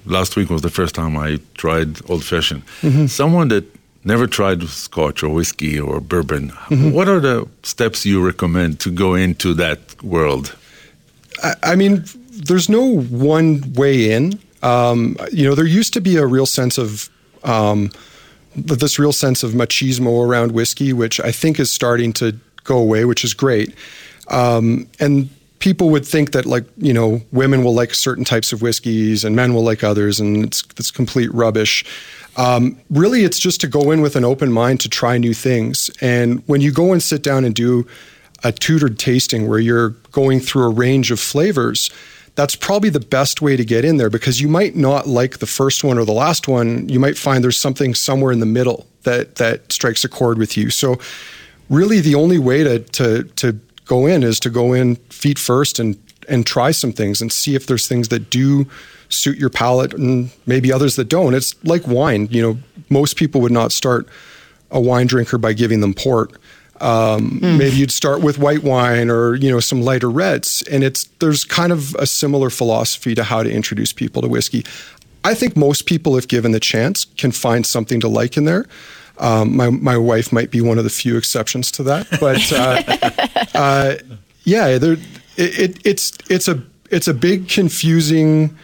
last 0.06 0.36
week 0.36 0.50
was 0.50 0.62
the 0.62 0.70
first 0.70 0.96
time 0.96 1.16
I 1.18 1.40
tried 1.54 2.10
old 2.10 2.24
fashioned. 2.24 2.66
Mm-hmm. 2.82 3.06
Someone 3.06 3.50
that 3.50 3.66
never 4.04 4.28
tried 4.28 4.64
scotch 4.64 5.24
or 5.24 5.30
whiskey 5.30 5.80
or 5.80 6.00
bourbon, 6.00 6.52
mm-hmm. 6.52 6.92
what 6.92 7.08
are 7.08 7.20
the 7.20 7.48
steps 7.64 8.06
you 8.06 8.26
recommend 8.26 8.80
to 8.82 8.92
go 8.92 9.16
into 9.16 9.54
that 9.56 10.02
world? 10.04 10.56
I, 11.44 11.56
I 11.64 11.76
mean, 11.76 12.04
there's 12.32 12.70
no 12.70 13.02
one 13.02 13.74
way 13.74 14.12
in. 14.12 14.40
Um, 14.62 15.18
you 15.32 15.48
know, 15.48 15.56
there 15.56 15.66
used 15.66 15.94
to 15.94 16.02
be 16.02 16.18
a 16.18 16.26
real 16.26 16.46
sense 16.46 16.78
of 16.78 17.10
um, 17.44 17.92
this 18.56 19.00
real 19.00 19.14
sense 19.14 19.44
of 19.44 19.52
machismo 19.52 20.26
around 20.26 20.52
whiskey, 20.52 20.94
which 20.94 21.20
I 21.20 21.32
think 21.32 21.60
is 21.60 21.72
starting 21.72 22.14
to 22.14 22.38
go 22.64 22.78
away, 22.78 23.06
which 23.06 23.24
is 23.24 23.34
great. 23.34 23.74
Um, 24.28 24.88
and 25.00 25.30
people 25.60 25.90
would 25.90 26.06
think 26.06 26.32
that 26.32 26.46
like 26.46 26.66
you 26.78 26.94
know 26.94 27.22
women 27.32 27.64
will 27.64 27.74
like 27.74 27.94
certain 27.94 28.26
types 28.26 28.52
of 28.52 28.62
whiskeys 28.62 29.24
and 29.24 29.36
men 29.36 29.54
will 29.54 29.64
like 29.64 29.84
others, 29.84 30.20
and 30.20 30.46
it's 30.46 30.64
it's 30.78 30.92
complete 30.92 31.34
rubbish. 31.34 31.86
Um, 32.38 32.78
really, 32.90 33.24
it's 33.24 33.40
just 33.40 33.60
to 33.62 33.68
go 33.68 33.92
in 33.92 34.02
with 34.02 34.16
an 34.16 34.24
open 34.24 34.52
mind 34.52 34.80
to 34.82 34.90
try 34.90 35.18
new 35.18 35.34
things. 35.34 35.90
And 36.00 36.42
when 36.48 36.62
you 36.62 36.72
go 36.72 36.94
and 36.94 37.04
sit 37.04 37.22
down 37.24 37.44
and 37.44 37.54
do 37.54 37.86
a 38.44 38.52
tutored 38.52 38.98
tasting 38.98 39.48
where 39.50 39.60
you're 39.60 39.90
going 40.12 40.40
through 40.40 40.64
a 40.64 40.70
range 40.70 41.12
of 41.12 41.20
flavors 41.20 41.92
that's 42.40 42.56
probably 42.56 42.90
the 42.90 43.02
best 43.02 43.42
way 43.42 43.58
to 43.58 43.66
get 43.66 43.84
in 43.84 43.98
there 43.98 44.10
because 44.10 44.40
you 44.40 44.48
might 44.48 44.74
not 44.74 45.06
like 45.06 45.40
the 45.40 45.46
first 45.46 45.84
one 45.84 45.98
or 45.98 46.06
the 46.06 46.14
last 46.14 46.48
one. 46.48 46.88
You 46.88 46.98
might 46.98 47.18
find 47.18 47.44
there's 47.44 47.60
something 47.60 47.94
somewhere 47.94 48.32
in 48.32 48.40
the 48.40 48.46
middle 48.46 48.88
that 49.04 49.36
that 49.36 49.74
strikes 49.74 50.06
a 50.06 50.10
chord 50.10 50.38
with 50.38 50.56
you. 50.56 50.70
So 50.70 51.00
really 51.70 52.00
the 52.00 52.16
only 52.16 52.40
way 52.40 52.64
to 52.64 52.80
to 52.80 53.24
to 53.24 53.60
go 53.90 54.06
in 54.06 54.24
is 54.24 54.40
to 54.40 54.50
go 54.50 54.72
in 54.72 54.96
feet 55.10 55.38
first 55.38 55.80
and 55.80 55.98
and 56.30 56.46
try 56.46 56.72
some 56.72 56.94
things 56.94 57.22
and 57.22 57.34
see 57.34 57.56
if 57.56 57.66
there's 57.66 57.88
things 57.88 58.10
that 58.10 58.30
do 58.30 58.68
suit 59.10 59.38
your 59.38 59.50
palate 59.50 59.94
and 59.96 60.30
maybe 60.46 60.72
others 60.72 60.96
that 60.96 61.06
don't. 61.06 61.34
It's 61.34 61.56
like 61.66 61.88
wine, 61.88 62.28
you 62.30 62.42
know, 62.42 62.58
most 62.90 63.18
people 63.18 63.42
would 63.42 63.52
not 63.52 63.72
start 63.72 64.08
a 64.70 64.80
wine 64.80 65.08
drinker 65.08 65.40
by 65.40 65.54
giving 65.54 65.82
them 65.82 65.96
port. 65.96 66.34
Um, 66.80 67.40
mm. 67.42 67.58
Maybe 67.58 67.76
you'd 67.76 67.92
start 67.92 68.22
with 68.22 68.38
white 68.38 68.64
wine 68.64 69.10
or 69.10 69.36
you 69.36 69.52
know 69.52 69.60
some 69.60 69.82
lighter 69.82 70.10
reds, 70.10 70.64
and 70.72 70.84
it's 70.84 71.06
there's 71.20 71.44
kind 71.44 71.74
of 71.74 71.94
a 71.96 72.06
similar 72.06 72.50
philosophy 72.50 73.16
to 73.16 73.24
how 73.24 73.44
to 73.44 73.52
introduce 73.52 73.92
people 73.92 74.22
to 74.22 74.30
whiskey. 74.30 74.64
I 75.26 75.34
think 75.34 75.58
most 75.58 75.86
people, 75.86 76.16
if 76.18 76.30
given 76.30 76.54
the 76.54 76.60
chance, 76.62 77.06
can 77.18 77.32
find 77.32 77.66
something 77.66 78.00
to 78.00 78.08
like 78.08 78.38
in 78.38 78.46
there. 78.46 78.66
Um, 79.20 79.56
my 79.56 79.70
my 79.70 79.98
wife 79.98 80.32
might 80.32 80.50
be 80.50 80.62
one 80.62 80.78
of 80.78 80.84
the 80.84 80.90
few 80.90 81.18
exceptions 81.18 81.72
to 81.72 81.84
that, 81.84 82.08
but 82.20 82.52
uh, 82.54 83.50
uh, 83.60 83.96
yeah, 84.44 84.78
there, 84.78 84.94
it, 85.38 85.60
it, 85.60 85.86
it's 85.86 86.14
it's 86.30 86.48
a 86.48 86.64
it's 86.90 87.08
a 87.08 87.14
big 87.14 87.50
confusing 87.50 88.58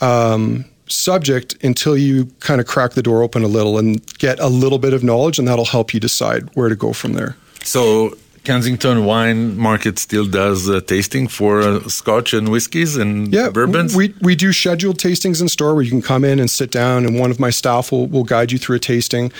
um, 0.00 0.64
subject 0.88 1.62
until 1.62 1.96
you 1.96 2.26
kind 2.40 2.60
of 2.60 2.66
crack 2.66 2.92
the 2.92 3.02
door 3.02 3.22
open 3.22 3.42
a 3.42 3.48
little 3.48 3.78
and 3.78 4.04
get 4.18 4.40
a 4.40 4.48
little 4.48 4.78
bit 4.78 4.92
of 4.92 5.02
knowledge, 5.02 5.38
and 5.38 5.46
that'll 5.46 5.64
help 5.64 5.94
you 5.94 6.00
decide 6.00 6.48
where 6.54 6.68
to 6.68 6.76
go 6.76 6.92
from 6.92 7.12
there. 7.12 7.36
So 7.62 8.16
Kensington 8.44 9.04
Wine 9.04 9.56
Market 9.56 9.98
still 9.98 10.26
does 10.26 10.68
uh, 10.68 10.80
tasting 10.80 11.28
for 11.28 11.60
uh, 11.60 11.80
Scotch 11.88 12.32
and 12.32 12.48
whiskies 12.48 12.96
and 12.96 13.32
yeah, 13.32 13.50
bourbons. 13.50 13.94
We 13.94 14.14
we 14.20 14.34
do 14.34 14.52
scheduled 14.52 14.98
tastings 14.98 15.40
in 15.40 15.48
store 15.48 15.74
where 15.74 15.82
you 15.82 15.90
can 15.90 16.02
come 16.02 16.24
in 16.24 16.38
and 16.38 16.50
sit 16.50 16.70
down, 16.70 17.04
and 17.04 17.18
one 17.18 17.30
of 17.30 17.38
my 17.38 17.50
staff 17.50 17.92
will 17.92 18.06
will 18.06 18.24
guide 18.24 18.50
you 18.52 18.58
through 18.58 18.76
a 18.76 18.80
tasting. 18.80 19.32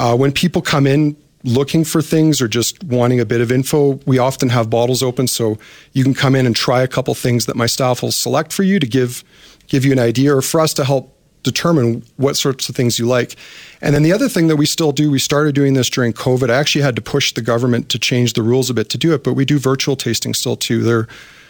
Uh, 0.00 0.16
when 0.16 0.32
people 0.32 0.62
come 0.62 0.86
in 0.86 1.14
looking 1.44 1.84
for 1.84 2.00
things 2.00 2.40
or 2.40 2.48
just 2.48 2.82
wanting 2.84 3.20
a 3.20 3.26
bit 3.26 3.42
of 3.42 3.52
info, 3.52 4.00
we 4.06 4.18
often 4.18 4.48
have 4.48 4.70
bottles 4.70 5.02
open, 5.02 5.26
so 5.26 5.58
you 5.92 6.02
can 6.02 6.14
come 6.14 6.34
in 6.34 6.46
and 6.46 6.56
try 6.56 6.80
a 6.80 6.88
couple 6.88 7.14
things 7.14 7.44
that 7.44 7.54
my 7.54 7.66
staff 7.66 8.02
will 8.02 8.10
select 8.10 8.50
for 8.50 8.62
you 8.62 8.78
to 8.80 8.86
give 8.86 9.22
give 9.66 9.84
you 9.84 9.92
an 9.92 9.98
idea, 9.98 10.34
or 10.34 10.40
for 10.40 10.58
us 10.58 10.72
to 10.72 10.84
help 10.84 11.14
determine 11.42 12.02
what 12.16 12.34
sorts 12.34 12.68
of 12.70 12.74
things 12.74 12.98
you 12.98 13.06
like. 13.06 13.36
And 13.82 13.94
then 13.94 14.02
the 14.02 14.12
other 14.12 14.28
thing 14.28 14.48
that 14.48 14.56
we 14.56 14.64
still 14.64 14.90
do, 14.90 15.10
we 15.10 15.18
started 15.18 15.54
doing 15.54 15.74
this 15.74 15.90
during 15.90 16.14
COVID. 16.14 16.50
I 16.50 16.56
actually 16.56 16.82
had 16.82 16.96
to 16.96 17.02
push 17.02 17.34
the 17.34 17.42
government 17.42 17.90
to 17.90 17.98
change 17.98 18.32
the 18.32 18.42
rules 18.42 18.70
a 18.70 18.74
bit 18.74 18.88
to 18.88 18.98
do 18.98 19.12
it, 19.12 19.22
but 19.22 19.34
we 19.34 19.44
do 19.44 19.58
virtual 19.58 19.96
tasting 19.96 20.32
still 20.32 20.56
too. 20.56 20.82
They're 20.82 21.08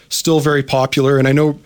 still 0.09 0.40
very 0.40 0.62
popular. 0.64 1.19
And 1.19 1.28
I 1.28 1.33
know 1.33 1.61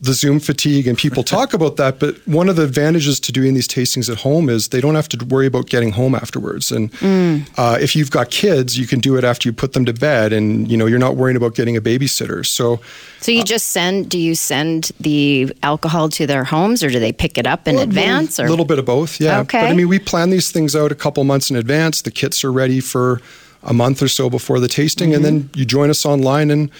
the 0.00 0.12
Zoom 0.12 0.38
fatigue, 0.38 0.86
and 0.86 0.96
people 0.96 1.22
talk 1.36 1.52
about 1.52 1.76
that. 1.76 1.98
But 1.98 2.16
one 2.26 2.48
of 2.48 2.56
the 2.56 2.64
advantages 2.64 3.18
to 3.20 3.32
doing 3.32 3.54
these 3.54 3.66
tastings 3.66 4.10
at 4.10 4.18
home 4.18 4.48
is 4.48 4.68
they 4.68 4.80
don't 4.80 4.94
have 4.94 5.08
to 5.08 5.24
worry 5.24 5.46
about 5.46 5.66
getting 5.66 5.92
home 5.92 6.14
afterwards. 6.14 6.70
And 6.70 6.92
mm. 6.94 7.48
uh, 7.56 7.78
if 7.80 7.96
you've 7.96 8.10
got 8.10 8.30
kids, 8.30 8.78
you 8.78 8.86
can 8.86 9.00
do 9.00 9.16
it 9.16 9.24
after 9.24 9.48
you 9.48 9.52
put 9.52 9.72
them 9.72 9.84
to 9.86 9.92
bed, 9.92 10.32
and 10.32 10.70
you 10.70 10.76
know 10.76 10.86
you're 10.86 10.98
not 10.98 11.16
worrying 11.16 11.36
about 11.36 11.54
getting 11.54 11.76
a 11.76 11.80
babysitter. 11.80 12.46
So, 12.46 12.80
so 13.20 13.32
you 13.32 13.42
uh, 13.42 13.44
just 13.44 13.68
send? 13.68 14.08
Do 14.08 14.18
you 14.18 14.34
send 14.34 14.92
the 15.00 15.52
alcohol 15.62 16.08
to 16.10 16.26
their 16.26 16.44
homes, 16.44 16.82
or 16.82 16.90
do 16.90 17.00
they 17.00 17.12
pick 17.12 17.38
it 17.38 17.46
up 17.46 17.66
in 17.66 17.76
well, 17.76 17.84
advance? 17.84 18.38
A 18.38 18.42
little, 18.42 18.54
little 18.54 18.66
bit 18.66 18.78
of 18.78 18.84
both, 18.84 19.20
yeah. 19.20 19.40
Okay. 19.40 19.60
But 19.60 19.70
I 19.70 19.74
mean, 19.74 19.88
we 19.88 19.98
plan 19.98 20.30
these 20.30 20.50
things 20.50 20.76
out 20.76 20.92
a 20.92 20.96
couple 20.96 21.24
months 21.24 21.50
in 21.50 21.56
advance. 21.56 22.02
The 22.02 22.10
kits 22.10 22.44
are 22.44 22.52
ready 22.52 22.80
for 22.80 23.20
a 23.64 23.74
month 23.74 24.02
or 24.02 24.08
so 24.08 24.30
before 24.30 24.60
the 24.60 24.68
tasting, 24.68 25.10
mm-hmm. 25.10 25.16
and 25.16 25.24
then 25.24 25.50
you 25.54 25.64
join 25.64 25.90
us 25.90 26.06
online 26.06 26.50
and. 26.50 26.70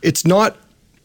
It's 0.00 0.24
not 0.24 0.56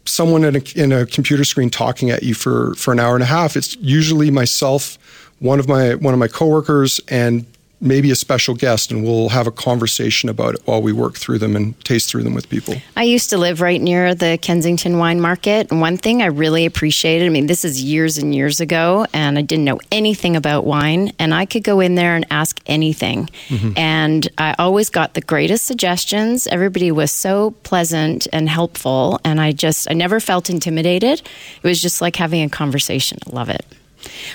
someone 0.05 0.43
in 0.43 0.55
a, 0.55 0.61
in 0.75 0.91
a, 0.91 1.05
computer 1.05 1.43
screen 1.43 1.69
talking 1.69 2.09
at 2.09 2.23
you 2.23 2.33
for, 2.33 2.73
for 2.75 2.91
an 2.91 2.99
hour 2.99 3.15
and 3.15 3.23
a 3.23 3.27
half. 3.27 3.55
It's 3.55 3.75
usually 3.77 4.31
myself 4.31 4.97
one 5.39 5.59
of 5.59 5.67
my 5.67 5.95
one 5.95 6.13
of 6.13 6.19
my 6.19 6.27
coworkers 6.27 7.01
and 7.09 7.45
maybe 7.83 8.09
a 8.09 8.15
special 8.15 8.55
guest, 8.55 8.91
and 8.91 9.03
we'll 9.03 9.29
have 9.29 9.45
a 9.45 9.51
conversation 9.51 10.29
about 10.29 10.55
it 10.55 10.61
while 10.65 10.81
we 10.81 10.93
work 10.93 11.15
through 11.15 11.37
them 11.37 11.55
and 11.55 11.79
taste 11.83 12.09
through 12.09 12.23
them 12.23 12.33
with 12.33 12.49
people. 12.49 12.75
I 12.95 13.03
used 13.03 13.29
to 13.31 13.37
live 13.37 13.61
right 13.61 13.81
near 13.81 14.15
the 14.15 14.39
Kensington 14.41 14.97
Wine 14.97 15.19
Market. 15.19 15.69
And 15.69 15.81
one 15.81 15.97
thing 15.97 16.21
I 16.21 16.27
really 16.27 16.65
appreciated 16.65 17.25
I 17.25 17.29
mean, 17.29 17.47
this 17.47 17.65
is 17.65 17.83
years 17.83 18.17
and 18.17 18.33
years 18.33 18.59
ago, 18.59 19.05
and 19.13 19.37
I 19.37 19.41
didn't 19.41 19.65
know 19.65 19.79
anything 19.91 20.35
about 20.35 20.65
wine, 20.65 21.11
and 21.19 21.33
I 21.33 21.45
could 21.45 21.63
go 21.63 21.79
in 21.79 21.95
there 21.95 22.15
and 22.15 22.25
ask 22.31 22.59
anything. 22.65 23.29
Mm-hmm. 23.49 23.77
And 23.77 24.27
I 24.37 24.55
always 24.57 24.89
got 24.89 25.13
the 25.13 25.21
greatest 25.21 25.65
suggestions. 25.65 26.47
Everybody 26.47 26.91
was 26.91 27.11
so 27.11 27.51
pleasant 27.63 28.27
and 28.31 28.47
helpful, 28.47 29.19
and 29.23 29.41
I 29.41 29.51
just, 29.51 29.89
I 29.91 29.93
never 29.93 30.19
felt 30.19 30.49
intimidated. 30.49 31.21
It 31.21 31.67
was 31.67 31.81
just 31.81 32.01
like 32.01 32.15
having 32.15 32.43
a 32.43 32.49
conversation. 32.49 33.19
I 33.27 33.35
love 33.35 33.49
it. 33.49 33.65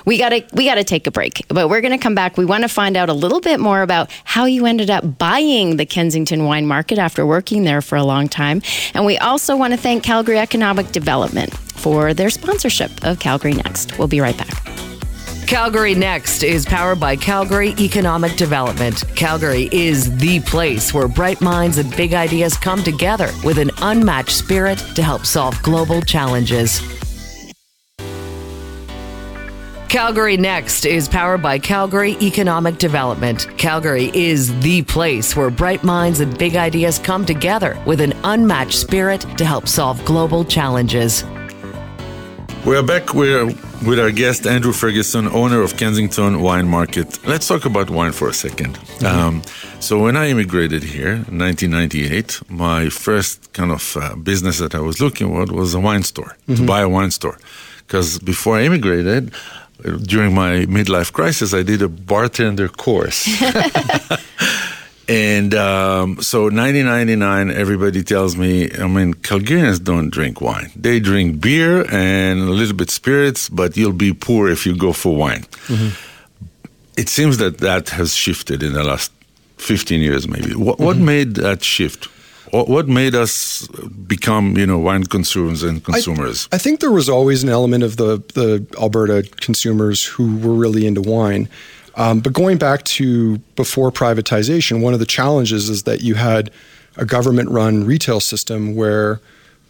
We 0.08 0.16
got 0.16 0.30
to 0.30 0.42
we 0.54 0.64
got 0.64 0.76
to 0.76 0.84
take 0.84 1.06
a 1.06 1.10
break, 1.10 1.44
but 1.48 1.68
we're 1.68 1.82
to 1.82 1.98
come 1.98 2.14
back. 2.14 2.38
We 2.38 2.46
want 2.46 2.62
to 2.62 2.68
find 2.68 2.96
out 2.96 3.10
a 3.10 3.12
little 3.12 3.40
bit 3.40 3.60
more 3.60 3.82
about 3.82 4.10
how 4.24 4.46
you 4.46 4.64
ended 4.64 4.88
up 4.88 5.18
buying 5.18 5.76
the 5.76 5.84
Kensington 5.84 6.44
Wine 6.44 6.64
Market 6.64 6.96
after 6.96 7.26
working 7.26 7.64
there 7.64 7.82
for 7.82 7.96
a 7.96 8.02
long 8.02 8.26
time, 8.26 8.62
and 8.94 9.04
we 9.04 9.18
also 9.18 9.54
want 9.54 9.74
to 9.74 9.76
thank 9.76 10.02
Calgary 10.02 10.38
Economic 10.38 10.92
Development 10.92 11.52
for 11.54 12.14
their 12.14 12.30
sponsorship 12.30 12.90
of 13.04 13.18
Calgary 13.18 13.52
Next. 13.52 13.98
We'll 13.98 14.08
be 14.08 14.20
right 14.20 14.36
back. 14.38 14.64
Calgary 15.46 15.94
Next 15.94 16.42
is 16.42 16.64
powered 16.64 17.00
by 17.00 17.14
Calgary 17.14 17.74
Economic 17.78 18.34
Development. 18.36 19.04
Calgary 19.14 19.68
is 19.72 20.16
the 20.16 20.40
place 20.40 20.94
where 20.94 21.06
bright 21.06 21.42
minds 21.42 21.76
and 21.76 21.94
big 21.98 22.14
ideas 22.14 22.56
come 22.56 22.82
together 22.82 23.28
with 23.44 23.58
an 23.58 23.70
unmatched 23.82 24.38
spirit 24.38 24.78
to 24.94 25.02
help 25.02 25.26
solve 25.26 25.62
global 25.62 26.00
challenges. 26.00 26.97
Calgary 29.88 30.36
Next 30.36 30.84
is 30.84 31.08
powered 31.08 31.40
by 31.40 31.58
Calgary 31.58 32.14
Economic 32.20 32.76
Development. 32.76 33.48
Calgary 33.56 34.10
is 34.12 34.52
the 34.60 34.82
place 34.82 35.34
where 35.34 35.48
bright 35.48 35.82
minds 35.82 36.20
and 36.20 36.36
big 36.36 36.56
ideas 36.56 36.98
come 36.98 37.24
together 37.24 37.74
with 37.86 38.02
an 38.02 38.12
unmatched 38.22 38.78
spirit 38.78 39.22
to 39.38 39.46
help 39.46 39.66
solve 39.66 40.04
global 40.04 40.44
challenges. 40.44 41.24
We're 42.66 42.82
back 42.82 43.14
with, 43.14 43.56
with 43.86 43.98
our 43.98 44.10
guest, 44.10 44.46
Andrew 44.46 44.72
Ferguson, 44.72 45.26
owner 45.28 45.62
of 45.62 45.78
Kensington 45.78 46.42
Wine 46.42 46.68
Market. 46.68 47.26
Let's 47.26 47.48
talk 47.48 47.64
about 47.64 47.88
wine 47.88 48.12
for 48.12 48.28
a 48.28 48.32
2nd 48.32 48.74
mm-hmm. 48.74 49.06
um, 49.06 49.42
so, 49.80 50.02
when 50.02 50.16
I 50.16 50.28
immigrated 50.28 50.82
here 50.82 51.12
in 51.12 51.38
1998, 51.38 52.42
my 52.50 52.90
first 52.90 53.54
kind 53.54 53.70
of 53.70 53.96
uh, 53.96 54.16
business 54.16 54.58
that 54.58 54.74
I 54.74 54.80
was 54.80 55.00
looking 55.00 55.34
at 55.40 55.50
was 55.50 55.72
a 55.72 55.80
wine 55.80 56.02
store, 56.02 56.36
mm-hmm. 56.46 56.56
to 56.56 56.66
buy 56.66 56.80
a 56.82 56.88
wine 56.88 57.10
store. 57.10 57.38
Because 57.86 58.18
before 58.18 58.58
I 58.58 58.64
immigrated, 58.64 59.32
during 59.82 60.34
my 60.34 60.66
midlife 60.66 61.12
crisis, 61.12 61.54
I 61.54 61.62
did 61.62 61.82
a 61.82 61.88
bartender 61.88 62.68
course. 62.68 63.28
and 65.08 65.54
um, 65.54 66.20
so 66.20 66.44
1999, 66.44 67.50
everybody 67.50 68.02
tells 68.02 68.36
me, 68.36 68.70
I 68.72 68.86
mean, 68.86 69.14
Calgarians 69.14 69.82
don't 69.82 70.10
drink 70.10 70.40
wine. 70.40 70.70
They 70.74 71.00
drink 71.00 71.40
beer 71.40 71.86
and 71.90 72.40
a 72.40 72.52
little 72.52 72.76
bit 72.76 72.90
spirits, 72.90 73.48
but 73.48 73.76
you'll 73.76 73.92
be 73.92 74.12
poor 74.12 74.48
if 74.48 74.66
you 74.66 74.76
go 74.76 74.92
for 74.92 75.14
wine. 75.14 75.42
Mm-hmm. 75.68 75.90
It 76.96 77.08
seems 77.08 77.38
that 77.38 77.58
that 77.58 77.90
has 77.90 78.14
shifted 78.14 78.62
in 78.62 78.72
the 78.72 78.82
last 78.82 79.12
15 79.58 80.00
years, 80.00 80.26
maybe. 80.26 80.54
What, 80.54 80.76
mm-hmm. 80.76 80.84
what 80.84 80.96
made 80.96 81.36
that 81.36 81.62
shift? 81.62 82.08
What 82.50 82.88
made 82.88 83.14
us 83.14 83.66
become, 84.06 84.56
you 84.56 84.66
know, 84.66 84.78
wine 84.78 85.04
consumers 85.04 85.62
and 85.62 85.82
consumers? 85.84 86.48
I, 86.50 86.56
I, 86.56 86.58
think 86.58 86.80
there 86.80 86.90
was 86.90 87.08
always 87.08 87.42
an 87.42 87.48
element 87.48 87.84
of 87.84 87.96
the 87.96 88.18
the 88.34 88.66
Alberta 88.80 89.28
consumers 89.40 90.04
who 90.04 90.36
were 90.38 90.54
really 90.54 90.86
into 90.86 91.02
wine. 91.02 91.48
Um, 91.96 92.20
but 92.20 92.32
going 92.32 92.58
back 92.58 92.84
to 92.84 93.38
before 93.56 93.90
privatization, 93.90 94.82
one 94.82 94.94
of 94.94 95.00
the 95.00 95.06
challenges 95.06 95.68
is 95.68 95.82
that 95.82 96.00
you 96.00 96.14
had 96.14 96.50
a 96.96 97.04
government-run 97.04 97.84
retail 97.84 98.20
system 98.20 98.76
where, 98.76 99.20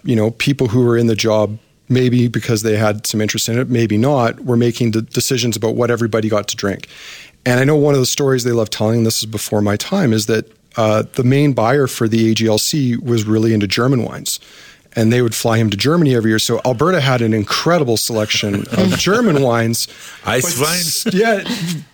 you 0.05 0.15
know, 0.15 0.33
people 0.33 0.69
who 0.69 0.85
were 0.85 0.97
in 0.97 1.07
the 1.07 1.17
job 1.17 1.59
maybe 1.89 2.29
because 2.29 2.63
they 2.63 2.77
had 2.77 3.07
some 3.07 3.21
interest 3.21 3.49
in 3.49 3.59
it, 3.59 3.69
maybe 3.71 3.97
not, 3.97 4.41
were 4.41 4.57
making 4.57 4.91
the 4.91 5.03
decisions 5.03 5.57
about 5.57 5.75
what 5.75 5.91
everybody 5.91 6.29
got 6.29 6.49
to 6.49 6.57
drink. 6.57 6.87
And 7.47 7.61
I 7.61 7.65
know 7.65 7.77
one 7.77 7.95
of 7.95 8.01
the 8.01 8.07
stories 8.07 8.45
they 8.45 8.53
love 8.53 8.69
telling, 8.69 9.05
this 9.05 9.19
is 9.19 9.27
before 9.27 9.63
my 9.63 9.77
time, 9.77 10.13
is 10.13 10.27
that 10.27 10.53
uh, 10.79 11.03
the 11.15 11.25
main 11.25 11.55
buyer 11.55 11.89
for 11.89 12.07
the 12.07 12.33
AGLC 12.33 13.03
was 13.03 13.25
really 13.25 13.53
into 13.53 13.67
German 13.67 14.05
wines. 14.05 14.39
And 14.95 15.13
they 15.13 15.23
would 15.23 15.35
fly 15.35 15.59
him 15.59 15.71
to 15.71 15.77
Germany 15.77 16.15
every 16.15 16.31
year. 16.31 16.39
So 16.39 16.61
Alberta 16.65 17.01
had 17.01 17.21
an 17.21 17.35
incredible 17.35 17.97
selection 17.97 18.65
of 18.73 18.89
German 18.99 19.43
wines. 19.43 19.87
Ice 20.25 20.59
wines? 20.59 21.07
Yeah, 21.13 21.45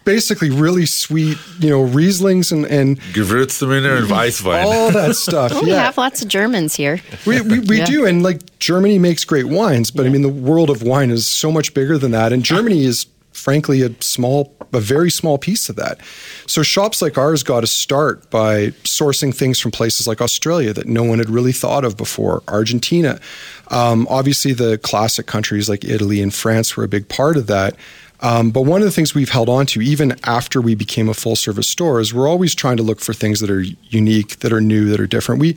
basically 0.05 0.51
really 0.51 0.87
sweet, 0.87 1.37
you 1.59 1.71
know, 1.71 1.85
Rieslings 1.85 2.53
and, 2.53 2.67
and 2.67 3.01
Gewürztraminer 3.13 3.99
and 3.99 4.07
Weißwein. 4.07 4.65
All 4.65 4.91
that 4.93 5.17
stuff. 5.17 5.53
Well, 5.53 5.67
yeah. 5.67 5.75
We 5.75 5.79
have 5.79 5.99
lots 5.99 6.23
of 6.23 6.29
Germans 6.29 6.75
here. 6.75 7.01
We, 7.27 7.41
we, 7.41 7.59
we 7.61 7.79
yeah. 7.79 7.87
do. 7.87 8.07
And 8.07 8.23
like 8.23 8.59
Germany 8.59 8.99
makes 8.99 9.25
great 9.25 9.47
wines, 9.47 9.91
but 9.91 10.03
yeah. 10.03 10.11
I 10.11 10.13
mean, 10.13 10.23
the 10.23 10.29
world 10.29 10.71
of 10.71 10.83
wine 10.83 11.11
is 11.11 11.27
so 11.27 11.51
much 11.51 11.75
bigger 11.75 11.99
than 11.99 12.13
that. 12.13 12.33
And 12.33 12.45
Germany 12.45 12.85
is 12.85 13.07
frankly 13.35 13.83
a 13.83 13.91
small 14.01 14.57
a 14.73 14.81
very 14.81 15.11
small 15.11 15.39
piece 15.39 15.69
of 15.69 15.77
that. 15.77 16.01
So 16.47 16.63
shops 16.63 17.03
like 17.03 17.19
ours 17.19 17.43
got 17.43 17.61
to 17.61 17.67
start 17.67 18.29
by 18.31 18.69
sourcing 18.83 19.35
things 19.35 19.61
from 19.61 19.71
places 19.71 20.07
like 20.07 20.21
Australia 20.21 20.73
that 20.73 20.87
no 20.87 21.05
one 21.05 21.19
had 21.19 21.31
really 21.31 21.53
thought 21.53 21.85
of 21.85 21.97
before, 21.97 22.43
Argentina. 22.49 23.21
Um, 23.69 24.07
obviously, 24.11 24.53
the 24.53 24.79
classic 24.79 25.27
countries 25.27 25.69
like 25.69 25.85
Italy 25.85 26.21
and 26.21 26.35
France 26.35 26.77
were 26.77 26.85
a 26.85 26.89
big 26.89 27.09
part 27.09 27.37
of 27.37 27.47
that. 27.47 27.77
Um, 28.21 28.51
but 28.51 28.63
one 28.63 28.81
of 28.81 28.87
the 28.87 28.93
things 28.93 29.15
we've 29.15 29.29
held 29.29 29.49
on 29.49 29.67
to, 29.67 29.83
even 29.83 30.17
after 30.25 30.61
we 30.61 30.75
became 30.75 31.09
a 31.09 31.15
full 31.15 31.37
service 31.37 31.69
store, 31.69 32.01
is 32.01 32.15
we're 32.15 32.29
always 32.29 32.55
trying 32.55 32.77
to 32.79 32.83
look 32.83 33.01
for 33.01 33.13
things 33.13 33.41
that 33.41 33.51
are 33.51 33.61
unique, 33.61 34.39
that 34.41 34.53
are 34.53 34.61
new, 34.61 34.89
that 34.89 35.01
are 35.01 35.07
different. 35.07 35.41
We 35.41 35.57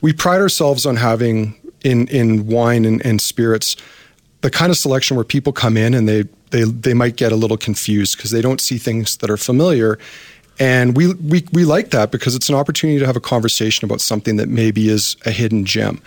we 0.00 0.12
pride 0.12 0.40
ourselves 0.40 0.84
on 0.84 0.96
having 0.96 1.54
in 1.82 2.08
in 2.08 2.46
wine 2.46 2.84
and, 2.84 3.04
and 3.04 3.20
spirits 3.20 3.76
the 4.42 4.50
kind 4.50 4.70
of 4.70 4.76
selection 4.76 5.16
where 5.16 5.24
people 5.24 5.52
come 5.52 5.76
in 5.76 5.94
and 5.94 6.08
they 6.08 6.24
they 6.52 6.62
they 6.62 6.94
might 6.94 7.16
get 7.16 7.32
a 7.32 7.36
little 7.36 7.56
confused 7.56 8.16
because 8.16 8.30
they 8.30 8.40
don't 8.40 8.60
see 8.60 8.78
things 8.78 9.16
that 9.18 9.30
are 9.30 9.36
familiar. 9.36 9.98
And 10.58 10.96
we, 10.96 11.14
we 11.14 11.44
we 11.52 11.64
like 11.64 11.90
that 11.90 12.12
because 12.12 12.36
it's 12.36 12.48
an 12.48 12.54
opportunity 12.54 13.00
to 13.00 13.06
have 13.06 13.16
a 13.16 13.20
conversation 13.20 13.84
about 13.84 14.00
something 14.00 14.36
that 14.36 14.48
maybe 14.48 14.88
is 14.88 15.16
a 15.26 15.30
hidden 15.30 15.64
gem. 15.64 16.00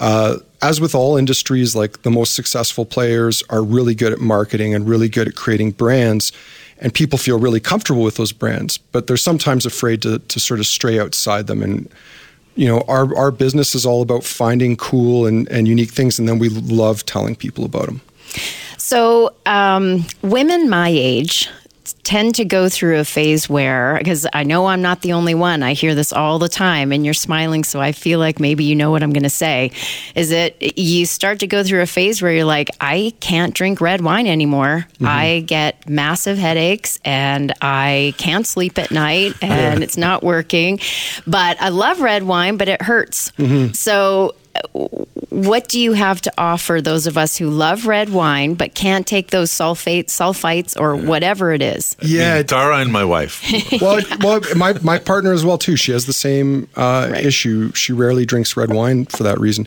Uh, 0.00 0.38
as 0.62 0.80
with 0.80 0.94
all 0.94 1.16
industries, 1.16 1.76
like 1.76 2.02
the 2.02 2.10
most 2.10 2.34
successful 2.34 2.84
players 2.84 3.42
are 3.50 3.62
really 3.62 3.94
good 3.94 4.12
at 4.12 4.18
marketing 4.18 4.74
and 4.74 4.88
really 4.88 5.08
good 5.08 5.28
at 5.28 5.36
creating 5.36 5.72
brands, 5.72 6.32
and 6.78 6.92
people 6.92 7.18
feel 7.18 7.38
really 7.38 7.60
comfortable 7.60 8.02
with 8.02 8.16
those 8.16 8.32
brands. 8.32 8.78
But 8.78 9.06
they're 9.06 9.18
sometimes 9.18 9.66
afraid 9.66 10.02
to 10.02 10.18
to 10.18 10.40
sort 10.40 10.60
of 10.60 10.66
stray 10.66 10.98
outside 10.98 11.46
them 11.46 11.62
and 11.62 11.88
you 12.56 12.66
know, 12.66 12.84
our, 12.88 13.16
our 13.16 13.30
business 13.30 13.74
is 13.74 13.86
all 13.86 14.02
about 14.02 14.24
finding 14.24 14.76
cool 14.76 15.24
and, 15.24 15.48
and 15.48 15.68
unique 15.68 15.90
things, 15.90 16.18
and 16.18 16.28
then 16.28 16.38
we 16.38 16.48
love 16.48 17.06
telling 17.06 17.36
people 17.36 17.64
about 17.64 17.86
them. 17.86 18.00
So, 18.90 19.34
um, 19.46 20.04
women 20.20 20.68
my 20.68 20.88
age 20.88 21.48
tend 22.02 22.34
to 22.34 22.44
go 22.44 22.68
through 22.68 22.98
a 22.98 23.04
phase 23.04 23.48
where, 23.48 23.96
because 23.98 24.26
I 24.32 24.42
know 24.42 24.66
I'm 24.66 24.82
not 24.82 25.02
the 25.02 25.12
only 25.12 25.32
one, 25.32 25.62
I 25.62 25.74
hear 25.74 25.94
this 25.94 26.12
all 26.12 26.40
the 26.40 26.48
time, 26.48 26.90
and 26.90 27.04
you're 27.04 27.14
smiling, 27.14 27.62
so 27.62 27.80
I 27.80 27.92
feel 27.92 28.18
like 28.18 28.40
maybe 28.40 28.64
you 28.64 28.74
know 28.74 28.90
what 28.90 29.04
I'm 29.04 29.12
going 29.12 29.22
to 29.22 29.30
say. 29.30 29.70
Is 30.16 30.30
that 30.30 30.76
you 30.76 31.06
start 31.06 31.38
to 31.38 31.46
go 31.46 31.62
through 31.62 31.82
a 31.82 31.86
phase 31.86 32.20
where 32.20 32.32
you're 32.32 32.44
like, 32.44 32.68
I 32.80 33.14
can't 33.20 33.54
drink 33.54 33.80
red 33.80 34.00
wine 34.00 34.26
anymore. 34.26 34.88
Mm-hmm. 34.94 35.06
I 35.06 35.44
get 35.46 35.88
massive 35.88 36.36
headaches 36.36 36.98
and 37.04 37.54
I 37.62 38.12
can't 38.18 38.44
sleep 38.44 38.76
at 38.76 38.90
night 38.90 39.34
and 39.40 39.84
it's 39.84 39.96
not 39.96 40.24
working. 40.24 40.80
But 41.28 41.62
I 41.62 41.68
love 41.68 42.00
red 42.00 42.24
wine, 42.24 42.56
but 42.56 42.66
it 42.66 42.82
hurts. 42.82 43.30
Mm-hmm. 43.38 43.72
So, 43.72 44.34
what 44.72 45.68
do 45.68 45.78
you 45.80 45.92
have 45.92 46.20
to 46.22 46.32
offer 46.36 46.80
those 46.80 47.06
of 47.06 47.16
us 47.16 47.36
who 47.36 47.48
love 47.48 47.86
red 47.86 48.10
wine 48.10 48.54
but 48.54 48.74
can't 48.74 49.06
take 49.06 49.30
those 49.30 49.50
sulfates, 49.50 50.06
sulfites, 50.06 50.78
or 50.78 50.96
whatever 50.96 51.52
it 51.52 51.62
is? 51.62 51.96
Yeah, 52.02 52.42
Tara 52.42 52.78
and 52.78 52.92
my 52.92 53.04
wife. 53.04 53.44
well, 53.80 54.00
well, 54.20 54.40
my 54.56 54.74
my 54.82 54.98
partner 54.98 55.32
as 55.32 55.44
well 55.44 55.58
too. 55.58 55.76
She 55.76 55.92
has 55.92 56.06
the 56.06 56.12
same 56.12 56.68
uh, 56.76 57.08
right. 57.12 57.24
issue. 57.24 57.72
She 57.72 57.92
rarely 57.92 58.26
drinks 58.26 58.56
red 58.56 58.72
wine 58.72 59.06
for 59.06 59.22
that 59.22 59.38
reason. 59.38 59.66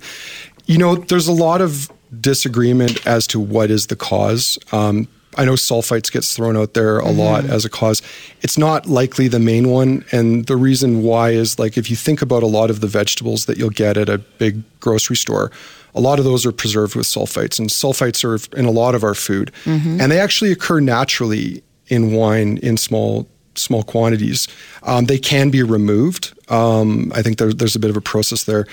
You 0.65 0.77
know, 0.77 0.95
there's 0.95 1.27
a 1.27 1.33
lot 1.33 1.61
of 1.61 1.91
disagreement 2.19 3.05
as 3.07 3.25
to 3.27 3.39
what 3.39 3.71
is 3.71 3.87
the 3.87 3.95
cause. 3.95 4.59
Um, 4.71 5.07
I 5.37 5.45
know 5.45 5.53
sulfites 5.53 6.11
gets 6.11 6.35
thrown 6.35 6.57
out 6.57 6.73
there 6.73 6.99
a 6.99 7.03
mm-hmm. 7.03 7.19
lot 7.19 7.45
as 7.45 7.65
a 7.65 7.69
cause. 7.69 8.01
It's 8.41 8.57
not 8.57 8.85
likely 8.85 9.27
the 9.27 9.39
main 9.39 9.69
one, 9.69 10.05
and 10.11 10.45
the 10.45 10.57
reason 10.57 11.03
why 11.03 11.31
is 11.31 11.59
like 11.59 11.77
if 11.77 11.89
you 11.89 11.95
think 11.95 12.21
about 12.21 12.43
a 12.43 12.47
lot 12.47 12.69
of 12.69 12.81
the 12.81 12.87
vegetables 12.87 13.45
that 13.45 13.57
you'll 13.57 13.69
get 13.69 13.97
at 13.97 14.09
a 14.09 14.17
big 14.17 14.63
grocery 14.79 15.15
store, 15.15 15.51
a 15.95 16.01
lot 16.01 16.19
of 16.19 16.25
those 16.25 16.45
are 16.45 16.51
preserved 16.51 16.95
with 16.95 17.05
sulfites, 17.05 17.59
and 17.59 17.69
sulfites 17.69 18.23
are 18.23 18.57
in 18.57 18.65
a 18.65 18.71
lot 18.71 18.95
of 18.95 19.03
our 19.03 19.15
food, 19.15 19.51
mm-hmm. 19.65 20.01
and 20.01 20.11
they 20.11 20.19
actually 20.19 20.51
occur 20.51 20.79
naturally 20.79 21.63
in 21.87 22.13
wine 22.13 22.57
in 22.57 22.77
small 22.77 23.27
small 23.55 23.83
quantities. 23.83 24.47
Um, 24.83 25.05
they 25.05 25.19
can 25.19 25.49
be 25.49 25.61
removed. 25.61 26.33
Um, 26.49 27.11
I 27.15 27.21
think 27.21 27.37
there, 27.37 27.53
there's 27.53 27.75
a 27.75 27.79
bit 27.79 27.91
of 27.91 27.97
a 27.97 28.01
process 28.01 28.45
there. 28.45 28.65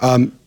Um, 0.00 0.37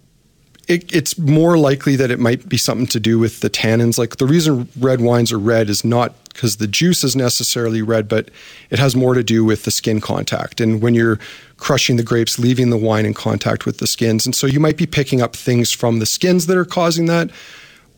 it, 0.67 0.93
it's 0.93 1.17
more 1.17 1.57
likely 1.57 1.95
that 1.95 2.11
it 2.11 2.19
might 2.19 2.47
be 2.47 2.57
something 2.57 2.87
to 2.87 2.99
do 2.99 3.19
with 3.19 3.39
the 3.41 3.49
tannins. 3.49 3.97
Like 3.97 4.17
the 4.17 4.25
reason 4.25 4.69
red 4.79 5.01
wines 5.01 5.31
are 5.31 5.39
red 5.39 5.69
is 5.69 5.83
not 5.83 6.13
because 6.29 6.57
the 6.57 6.67
juice 6.67 7.03
is 7.03 7.15
necessarily 7.15 7.81
red, 7.81 8.07
but 8.07 8.29
it 8.69 8.79
has 8.79 8.95
more 8.95 9.13
to 9.13 9.23
do 9.23 9.43
with 9.43 9.63
the 9.63 9.71
skin 9.71 9.99
contact. 9.99 10.61
And 10.61 10.81
when 10.81 10.93
you're 10.93 11.19
crushing 11.57 11.97
the 11.97 12.03
grapes, 12.03 12.39
leaving 12.39 12.69
the 12.69 12.77
wine 12.77 13.05
in 13.05 13.13
contact 13.13 13.65
with 13.65 13.79
the 13.79 13.87
skins. 13.87 14.25
And 14.25 14.33
so 14.33 14.47
you 14.47 14.59
might 14.59 14.77
be 14.77 14.85
picking 14.85 15.21
up 15.21 15.35
things 15.35 15.71
from 15.71 15.99
the 15.99 16.05
skins 16.05 16.47
that 16.47 16.57
are 16.57 16.65
causing 16.65 17.05
that. 17.07 17.31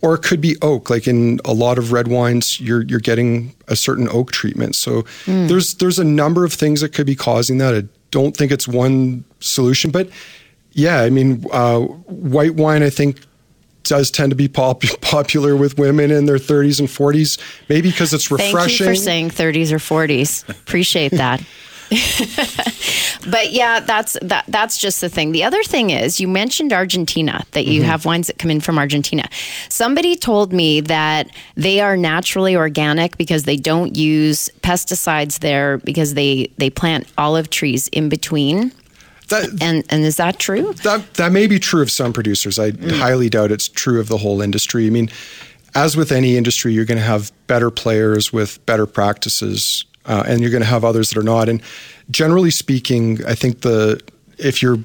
Or 0.01 0.15
it 0.15 0.21
could 0.21 0.41
be 0.41 0.57
oak. 0.61 0.89
Like 0.89 1.07
in 1.07 1.39
a 1.45 1.53
lot 1.53 1.77
of 1.77 1.93
red 1.93 2.09
wines, 2.09 2.59
you're 2.59 2.81
you're 2.83 2.99
getting 2.99 3.55
a 3.69 3.75
certain 3.77 4.09
oak 4.09 4.33
treatment. 4.33 4.75
So 4.75 5.03
mm. 5.25 5.47
there's 5.47 5.75
there's 5.75 5.97
a 5.97 6.03
number 6.03 6.43
of 6.43 6.51
things 6.51 6.81
that 6.81 6.89
could 6.89 7.05
be 7.05 7.15
causing 7.15 7.57
that. 7.59 7.73
I 7.73 7.83
don't 8.11 8.35
think 8.35 8.51
it's 8.51 8.67
one 8.67 9.23
solution, 9.39 9.91
but 9.91 10.09
yeah, 10.73 11.01
I 11.01 11.09
mean, 11.09 11.45
uh, 11.51 11.79
white 11.79 12.55
wine, 12.55 12.83
I 12.83 12.89
think, 12.89 13.19
does 13.83 14.09
tend 14.09 14.31
to 14.31 14.35
be 14.35 14.47
pop- 14.47 14.83
popular 15.01 15.55
with 15.55 15.77
women 15.77 16.11
in 16.11 16.25
their 16.25 16.37
30s 16.37 16.79
and 16.79 16.89
40s, 16.89 17.39
maybe 17.69 17.91
because 17.91 18.13
it's 18.13 18.31
refreshing. 18.31 18.57
Thank 18.57 18.79
you 18.79 18.85
for 18.85 18.95
saying 18.95 19.29
30s 19.29 19.71
or 19.71 19.77
40s. 19.77 20.49
Appreciate 20.49 21.11
that. 21.11 21.43
but 23.29 23.51
yeah, 23.51 23.79
that's 23.79 24.17
that 24.21 24.45
that's 24.47 24.79
just 24.79 25.01
the 25.01 25.09
thing. 25.09 25.31
The 25.31 25.43
other 25.43 25.61
thing 25.61 25.91
is 25.91 26.19
you 26.19 26.27
mentioned 26.27 26.73
Argentina 26.73 27.45
that 27.51 27.65
you 27.65 27.81
mm-hmm. 27.81 27.89
have 27.89 28.05
wines 28.05 28.27
that 28.27 28.39
come 28.39 28.49
in 28.49 28.61
from 28.61 28.79
Argentina. 28.79 29.27
Somebody 29.69 30.15
told 30.15 30.53
me 30.53 30.81
that 30.81 31.29
they 31.55 31.81
are 31.81 31.95
naturally 31.95 32.55
organic 32.55 33.17
because 33.17 33.43
they 33.43 33.57
don't 33.57 33.95
use 33.95 34.49
pesticides 34.61 35.39
there 35.39 35.77
because 35.79 36.15
they 36.15 36.51
they 36.57 36.71
plant 36.71 37.05
olive 37.17 37.51
trees 37.51 37.89
in 37.89 38.09
between 38.09 38.71
that, 39.33 39.61
and 39.61 39.83
and 39.89 40.03
is 40.03 40.17
that 40.17 40.39
true? 40.39 40.73
That 40.83 41.13
that 41.15 41.31
may 41.31 41.47
be 41.47 41.59
true 41.59 41.81
of 41.81 41.91
some 41.91 42.13
producers. 42.13 42.59
I 42.59 42.71
mm. 42.71 42.91
highly 42.91 43.29
doubt 43.29 43.51
it's 43.51 43.67
true 43.67 43.99
of 43.99 44.07
the 44.07 44.17
whole 44.17 44.41
industry. 44.41 44.87
I 44.87 44.89
mean, 44.89 45.09
as 45.75 45.97
with 45.97 46.11
any 46.11 46.37
industry, 46.37 46.73
you're 46.73 46.85
going 46.85 46.97
to 46.97 47.03
have 47.03 47.31
better 47.47 47.69
players 47.69 48.31
with 48.31 48.63
better 48.65 48.85
practices, 48.85 49.85
uh, 50.05 50.23
and 50.27 50.41
you're 50.41 50.51
going 50.51 50.63
to 50.63 50.69
have 50.69 50.83
others 50.83 51.09
that 51.09 51.19
are 51.19 51.23
not. 51.23 51.49
And 51.49 51.61
generally 52.11 52.51
speaking, 52.51 53.25
I 53.25 53.35
think 53.35 53.61
the 53.61 54.01
if 54.37 54.61
you're 54.61 54.77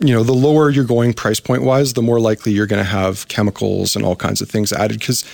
you 0.00 0.12
know 0.12 0.22
the 0.22 0.32
lower 0.32 0.70
you're 0.70 0.84
going 0.84 1.12
price 1.12 1.40
point 1.40 1.62
wise, 1.62 1.94
the 1.94 2.02
more 2.02 2.20
likely 2.20 2.52
you're 2.52 2.66
going 2.66 2.82
to 2.82 2.90
have 2.90 3.28
chemicals 3.28 3.96
and 3.96 4.04
all 4.04 4.16
kinds 4.16 4.40
of 4.40 4.50
things 4.50 4.72
added 4.72 4.98
because 4.98 5.24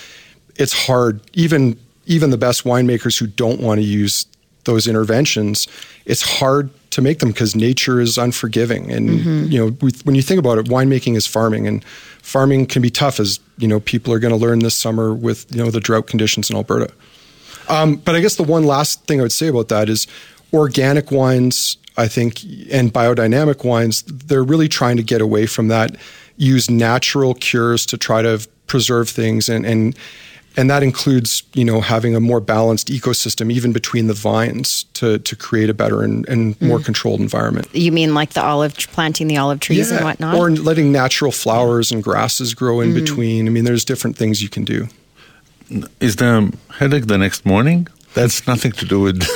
it's 0.56 0.86
hard. 0.86 1.20
Even 1.32 1.78
even 2.06 2.30
the 2.30 2.38
best 2.38 2.64
winemakers 2.64 3.18
who 3.18 3.26
don't 3.26 3.60
want 3.60 3.78
to 3.80 3.86
use 3.86 4.26
those 4.64 4.86
interventions, 4.86 5.68
it's 6.04 6.22
hard 6.22 6.70
to 6.90 7.00
make 7.00 7.20
them 7.20 7.30
because 7.30 7.54
nature 7.54 8.00
is 8.00 8.18
unforgiving. 8.18 8.90
And 8.90 9.10
mm-hmm. 9.10 9.44
you 9.46 9.58
know, 9.58 9.90
when 10.04 10.14
you 10.14 10.22
think 10.22 10.38
about 10.38 10.58
it, 10.58 10.66
winemaking 10.66 11.16
is 11.16 11.26
farming, 11.26 11.66
and 11.66 11.84
farming 11.84 12.66
can 12.66 12.82
be 12.82 12.90
tough, 12.90 13.20
as 13.20 13.40
you 13.58 13.68
know, 13.68 13.80
people 13.80 14.12
are 14.12 14.18
going 14.18 14.32
to 14.32 14.36
learn 14.36 14.60
this 14.60 14.74
summer 14.74 15.14
with 15.14 15.46
you 15.54 15.62
know 15.62 15.70
the 15.70 15.80
drought 15.80 16.06
conditions 16.06 16.50
in 16.50 16.56
Alberta. 16.56 16.92
Um, 17.68 17.96
but 17.96 18.16
I 18.16 18.20
guess 18.20 18.36
the 18.36 18.42
one 18.42 18.64
last 18.64 19.04
thing 19.06 19.20
I 19.20 19.22
would 19.22 19.32
say 19.32 19.48
about 19.48 19.68
that 19.68 19.88
is 19.88 20.06
organic 20.52 21.10
wines. 21.10 21.76
I 21.96 22.08
think 22.08 22.42
and 22.70 22.92
biodynamic 22.92 23.64
wines, 23.64 24.02
they're 24.02 24.44
really 24.44 24.68
trying 24.68 24.96
to 24.96 25.02
get 25.02 25.20
away 25.20 25.46
from 25.46 25.68
that. 25.68 25.96
Use 26.36 26.70
natural 26.70 27.34
cures 27.34 27.84
to 27.86 27.98
try 27.98 28.22
to 28.22 28.46
preserve 28.66 29.08
things 29.08 29.48
and 29.48 29.66
and 29.66 29.96
and 30.56 30.68
that 30.70 30.82
includes 30.82 31.42
you 31.54 31.64
know 31.64 31.80
having 31.80 32.14
a 32.14 32.20
more 32.20 32.40
balanced 32.40 32.88
ecosystem 32.88 33.52
even 33.52 33.72
between 33.72 34.06
the 34.06 34.14
vines 34.14 34.84
to 34.94 35.18
to 35.20 35.36
create 35.36 35.70
a 35.70 35.74
better 35.74 36.02
and, 36.02 36.28
and 36.28 36.58
mm. 36.58 36.68
more 36.68 36.80
controlled 36.80 37.20
environment 37.20 37.68
you 37.72 37.92
mean 37.92 38.14
like 38.14 38.30
the 38.30 38.42
olive 38.42 38.74
planting 38.92 39.26
the 39.26 39.36
olive 39.36 39.60
trees 39.60 39.90
yeah. 39.90 39.96
and 39.96 40.04
whatnot 40.04 40.34
or 40.34 40.50
letting 40.50 40.92
natural 40.92 41.32
flowers 41.32 41.92
and 41.92 42.02
grasses 42.02 42.54
grow 42.54 42.80
in 42.80 42.90
mm. 42.90 42.94
between 42.94 43.46
i 43.46 43.50
mean 43.50 43.64
there's 43.64 43.84
different 43.84 44.16
things 44.16 44.42
you 44.42 44.48
can 44.48 44.64
do 44.64 44.88
is 46.00 46.16
the 46.16 46.52
headache 46.78 47.06
the 47.06 47.18
next 47.18 47.46
morning 47.46 47.86
that's 48.12 48.46
nothing 48.46 48.72
to 48.72 48.84
do 48.84 49.00
with, 49.00 49.18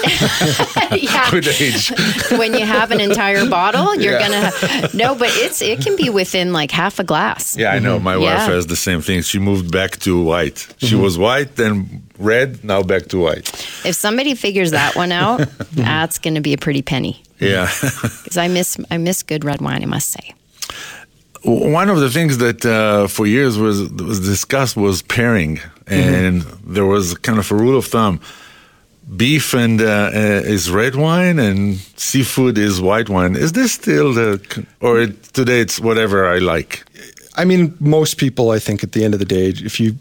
with 1.32 1.60
age. 1.60 1.92
when 2.38 2.54
you 2.54 2.66
have 2.66 2.90
an 2.90 3.00
entire 3.00 3.48
bottle, 3.48 3.94
you're 3.94 4.18
yeah. 4.18 4.50
gonna 4.50 4.88
no, 4.94 5.14
but 5.14 5.28
it's 5.32 5.62
it 5.62 5.80
can 5.80 5.96
be 5.96 6.10
within 6.10 6.52
like 6.52 6.70
half 6.70 6.98
a 6.98 7.04
glass. 7.04 7.56
Yeah, 7.56 7.72
I 7.72 7.78
know. 7.78 7.98
My 7.98 8.14
mm-hmm. 8.14 8.22
wife 8.22 8.38
yeah. 8.38 8.46
has 8.46 8.66
the 8.66 8.76
same 8.76 9.00
thing. 9.00 9.22
She 9.22 9.38
moved 9.38 9.70
back 9.70 9.98
to 9.98 10.20
white. 10.20 10.56
Mm-hmm. 10.56 10.87
She 10.87 10.96
was 10.96 11.16
white, 11.16 11.54
then 11.54 12.02
red, 12.18 12.64
now 12.64 12.82
back 12.82 13.06
to 13.08 13.18
white. 13.18 13.48
If 13.84 13.94
somebody 13.94 14.34
figures 14.34 14.72
that 14.72 14.96
one 14.96 15.12
out, 15.12 15.38
that's 15.72 16.18
going 16.18 16.34
to 16.34 16.40
be 16.40 16.52
a 16.52 16.58
pretty 16.58 16.82
penny. 16.82 17.22
Yeah, 17.38 17.70
because 18.24 18.37
I 18.37 18.48
miss 18.48 18.76
I 18.90 18.98
miss 18.98 19.22
good 19.22 19.44
red 19.44 19.60
wine. 19.60 19.82
I 19.82 19.87
must 19.87 20.10
say. 20.10 20.34
One 21.44 21.90
of 21.90 22.00
the 22.00 22.08
things 22.08 22.38
that 22.38 22.64
uh, 22.64 23.06
for 23.06 23.26
years 23.26 23.56
was 23.56 23.88
was 23.90 24.18
discussed 24.18 24.76
was 24.76 25.02
pairing, 25.02 25.60
and 25.87 26.42
mm-hmm. 26.42 26.74
there 26.74 26.87
was 26.87 27.14
kind 27.18 27.38
of 27.38 27.52
a 27.52 27.54
rule 27.54 27.78
of 27.78 27.84
thumb 27.87 28.20
beef 29.16 29.54
and 29.54 29.80
uh, 29.80 30.10
uh, 30.14 30.42
is 30.44 30.70
red 30.70 30.96
wine 30.96 31.38
and 31.38 31.76
seafood 31.96 32.58
is 32.58 32.80
white 32.80 33.08
wine. 33.08 33.36
Is 33.36 33.52
this 33.52 33.72
still 33.72 34.12
the 34.12 34.66
or 34.80 35.00
it, 35.00 35.22
today 35.34 35.60
it's 35.60 35.80
whatever 35.80 36.26
I 36.26 36.38
like? 36.38 36.84
I 37.36 37.44
mean, 37.44 37.76
most 37.80 38.18
people, 38.18 38.50
I 38.50 38.58
think, 38.58 38.84
at 38.84 38.92
the 38.92 39.04
end 39.04 39.14
of 39.14 39.20
the 39.20 39.26
day, 39.26 39.48
if 39.48 39.80
you 39.80 39.96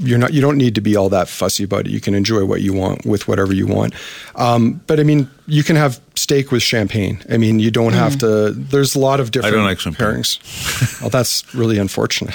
you're 0.00 0.18
not 0.18 0.32
you 0.32 0.40
don't 0.40 0.56
need 0.56 0.76
to 0.76 0.80
be 0.80 0.96
all 0.96 1.08
that 1.08 1.28
fussy 1.28 1.64
about 1.64 1.86
it. 1.86 1.90
You 1.90 2.00
can 2.00 2.14
enjoy 2.14 2.44
what 2.44 2.60
you 2.60 2.72
want 2.72 3.04
with 3.04 3.26
whatever 3.26 3.52
you 3.52 3.66
want. 3.66 3.94
Um, 4.36 4.80
but 4.86 5.00
I 5.00 5.02
mean, 5.02 5.28
you 5.46 5.64
can 5.64 5.76
have 5.76 6.00
steak 6.14 6.52
with 6.52 6.62
champagne. 6.62 7.20
I 7.28 7.36
mean, 7.36 7.58
you 7.58 7.70
don't 7.70 7.92
mm. 7.92 7.96
have 7.96 8.18
to. 8.18 8.52
There's 8.52 8.94
a 8.94 9.00
lot 9.00 9.18
of 9.18 9.32
different 9.32 9.54
I 9.54 9.56
don't 9.56 9.66
like 9.66 9.78
pairings. 9.78 11.00
well, 11.00 11.10
that's 11.10 11.52
really 11.54 11.78
unfortunate. 11.78 12.34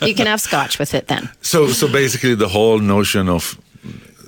you 0.02 0.14
can 0.14 0.26
have 0.26 0.40
scotch 0.40 0.78
with 0.78 0.94
it 0.94 1.08
then. 1.08 1.28
So, 1.42 1.68
so 1.68 1.90
basically, 1.90 2.34
the 2.34 2.48
whole 2.48 2.78
notion 2.78 3.28
of 3.28 3.58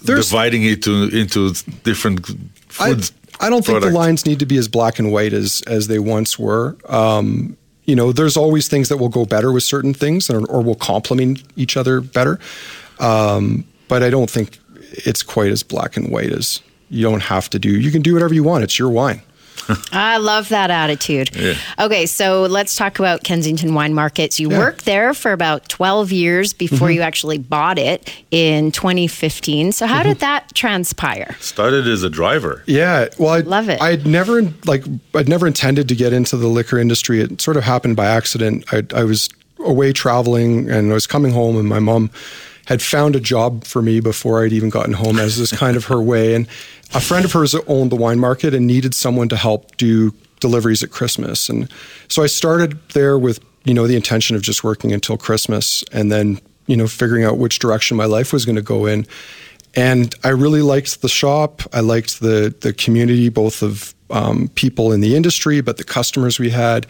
there's, 0.06 0.30
dividing 0.30 0.64
it 0.64 0.82
to, 0.84 1.08
into 1.12 1.52
different 1.84 2.26
foods. 2.68 3.12
I, 3.40 3.46
I 3.46 3.50
don't 3.50 3.64
think 3.64 3.80
the 3.82 3.90
lines 3.90 4.24
need 4.26 4.38
to 4.40 4.46
be 4.46 4.56
as 4.56 4.68
black 4.68 4.98
and 4.98 5.12
white 5.12 5.32
as 5.32 5.62
as 5.66 5.88
they 5.88 5.98
once 5.98 6.38
were. 6.38 6.76
Um, 6.88 7.56
you 7.84 7.94
know, 7.94 8.12
there's 8.12 8.36
always 8.36 8.68
things 8.68 8.88
that 8.88 8.96
will 8.96 9.08
go 9.08 9.24
better 9.24 9.52
with 9.52 9.62
certain 9.62 9.94
things, 9.94 10.28
or, 10.28 10.44
or 10.46 10.62
will 10.62 10.74
complement 10.74 11.42
each 11.56 11.76
other 11.76 12.00
better. 12.00 12.40
Um, 12.98 13.64
but 13.88 14.02
I 14.02 14.10
don't 14.10 14.30
think 14.30 14.58
it's 14.90 15.22
quite 15.22 15.50
as 15.50 15.62
black 15.62 15.96
and 15.96 16.10
white 16.10 16.32
as 16.32 16.60
you 16.88 17.02
don't 17.02 17.22
have 17.22 17.50
to 17.50 17.58
do. 17.58 17.78
You 17.78 17.90
can 17.90 18.02
do 18.02 18.14
whatever 18.14 18.34
you 18.34 18.42
want. 18.42 18.64
It's 18.64 18.78
your 18.78 18.90
wine. 18.90 19.22
I 19.92 20.18
love 20.18 20.48
that 20.50 20.70
attitude. 20.70 21.34
Yeah. 21.34 21.54
Okay, 21.78 22.06
so 22.06 22.42
let's 22.42 22.76
talk 22.76 22.98
about 22.98 23.24
Kensington 23.24 23.74
Wine 23.74 23.94
Markets. 23.94 24.38
You 24.38 24.50
yeah. 24.50 24.58
worked 24.58 24.84
there 24.84 25.14
for 25.14 25.32
about 25.32 25.68
12 25.68 26.12
years 26.12 26.52
before 26.52 26.88
mm-hmm. 26.88 26.96
you 26.96 27.00
actually 27.02 27.38
bought 27.38 27.78
it 27.78 28.12
in 28.30 28.72
2015. 28.72 29.72
So 29.72 29.86
how 29.86 30.00
mm-hmm. 30.00 30.08
did 30.08 30.18
that 30.20 30.54
transpire? 30.54 31.36
Started 31.40 31.86
as 31.86 32.02
a 32.02 32.10
driver. 32.10 32.62
Yeah, 32.66 33.08
well, 33.18 33.30
I 33.30 33.40
love 33.40 33.68
it. 33.68 33.80
I'd 33.80 34.06
never 34.06 34.42
like 34.64 34.84
I'd 35.14 35.28
never 35.28 35.46
intended 35.46 35.88
to 35.88 35.94
get 35.94 36.12
into 36.12 36.36
the 36.36 36.48
liquor 36.48 36.78
industry. 36.78 37.20
It 37.20 37.40
sort 37.40 37.56
of 37.56 37.64
happened 37.64 37.96
by 37.96 38.06
accident. 38.06 38.64
I, 38.72 38.82
I 38.94 39.04
was 39.04 39.28
away 39.58 39.92
traveling 39.92 40.70
and 40.70 40.90
I 40.90 40.94
was 40.94 41.06
coming 41.06 41.32
home, 41.32 41.56
and 41.56 41.68
my 41.68 41.80
mom 41.80 42.10
had 42.66 42.82
found 42.82 43.16
a 43.16 43.20
job 43.20 43.64
for 43.64 43.80
me 43.80 44.00
before 44.00 44.44
I'd 44.44 44.52
even 44.52 44.70
gotten 44.70 44.92
home, 44.92 45.18
as 45.18 45.38
is 45.38 45.52
kind 45.52 45.76
of 45.76 45.86
her 45.86 46.02
way. 46.02 46.34
And 46.34 46.46
a 46.94 47.00
friend 47.00 47.24
of 47.24 47.32
hers 47.32 47.54
owned 47.66 47.90
the 47.90 47.96
wine 47.96 48.18
market 48.18 48.54
and 48.54 48.66
needed 48.66 48.94
someone 48.94 49.28
to 49.30 49.36
help 49.36 49.76
do 49.76 50.12
deliveries 50.40 50.82
at 50.82 50.90
Christmas. 50.90 51.48
And 51.48 51.70
so 52.08 52.22
I 52.22 52.26
started 52.26 52.78
there 52.90 53.18
with, 53.18 53.40
you 53.64 53.72
know, 53.72 53.86
the 53.86 53.96
intention 53.96 54.36
of 54.36 54.42
just 54.42 54.62
working 54.62 54.92
until 54.92 55.16
Christmas 55.16 55.82
and 55.92 56.12
then, 56.12 56.40
you 56.66 56.76
know, 56.76 56.86
figuring 56.86 57.24
out 57.24 57.38
which 57.38 57.58
direction 57.58 57.96
my 57.96 58.04
life 58.04 58.32
was 58.32 58.44
going 58.44 58.56
to 58.56 58.62
go 58.62 58.86
in. 58.86 59.06
And 59.74 60.14
I 60.24 60.30
really 60.30 60.62
liked 60.62 61.02
the 61.02 61.08
shop. 61.08 61.62
I 61.72 61.80
liked 61.80 62.20
the 62.20 62.54
the 62.60 62.72
community, 62.72 63.28
both 63.28 63.62
of 63.62 63.94
um, 64.10 64.48
people 64.54 64.92
in 64.92 65.00
the 65.00 65.14
industry, 65.14 65.60
but 65.60 65.76
the 65.76 65.84
customers 65.84 66.38
we 66.38 66.50
had. 66.50 66.86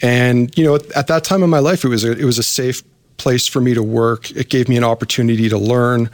And 0.00 0.56
you 0.56 0.64
know, 0.64 0.76
at 0.96 1.08
that 1.08 1.24
time 1.24 1.42
in 1.42 1.50
my 1.50 1.58
life, 1.58 1.84
it 1.84 1.88
was 1.88 2.04
a, 2.04 2.12
it 2.12 2.24
was 2.24 2.38
a 2.38 2.42
safe 2.42 2.82
place 3.16 3.46
for 3.46 3.60
me 3.60 3.74
to 3.74 3.82
work. 3.82 4.30
It 4.32 4.48
gave 4.48 4.68
me 4.68 4.76
an 4.76 4.84
opportunity 4.84 5.48
to 5.48 5.58
learn 5.58 6.10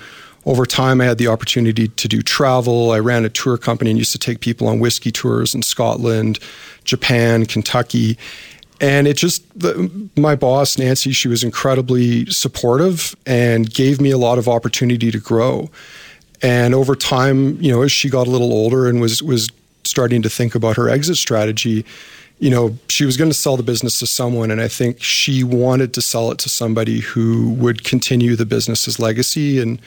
over 0.49 0.65
time, 0.65 1.03
I 1.03 1.05
had 1.05 1.19
the 1.19 1.29
opportunity 1.29 1.89
to 1.89 2.09
do 2.09 2.23
travel. 2.23 2.91
I 2.91 3.01
ran 3.01 3.25
a 3.27 3.29
tour 3.29 3.59
company 3.59 3.91
and 3.91 3.99
used 3.99 4.13
to 4.13 4.19
take 4.19 4.41
people 4.41 4.67
on 4.67 4.79
whiskey 4.79 5.13
tours 5.13 5.55
in 5.55 5.63
Scotland, 5.63 6.39
Japan, 6.85 7.45
Kentucky. 7.45 8.17
And 8.81 9.07
it 9.07 9.19
just, 9.19 9.43
the, 9.59 10.09
my 10.17 10.37
boss, 10.37 10.79
Nancy, 10.79 11.13
she 11.13 11.29
was 11.29 11.45
incredibly 11.45 12.25
supportive 12.27 13.15
and 13.27 13.73
gave 13.73 14.01
me 14.01 14.11
a 14.11 14.17
lot 14.17 14.39
of 14.39 14.49
opportunity 14.49 15.11
to 15.11 15.19
grow. 15.19 15.69
And 16.41 16.75
over 16.75 16.97
time, 16.97 17.61
you 17.61 17.71
know, 17.71 17.83
as 17.83 17.93
she 17.93 18.09
got 18.09 18.27
a 18.27 18.31
little 18.31 18.53
older 18.53 18.89
and 18.89 19.03
was, 19.03 19.23
was 19.23 19.49
starting 19.85 20.23
to 20.23 20.31
think 20.31 20.55
about 20.55 20.77
her 20.77 20.89
exit 20.89 21.19
strategy, 21.19 21.85
you 22.41 22.51
know, 22.51 22.79
she 22.89 23.05
was 23.05 23.17
going 23.17 23.31
to 23.31 23.37
sell 23.37 23.57
the 23.57 23.63
business 23.63 23.99
to 23.99 24.07
someone, 24.07 24.51
and 24.51 24.61
I 24.61 24.69
think 24.69 25.03
she 25.03 25.43
wanted 25.43 25.93
to 25.95 26.03
sell 26.03 26.31
it 26.31 26.39
to 26.39 26.49
somebody 26.49 27.01
who 27.01 27.51
would 27.55 27.85
continue 27.85 28.37
the 28.37 28.47
business's 28.47 28.99
legacy 28.99 29.61
and 29.61 29.81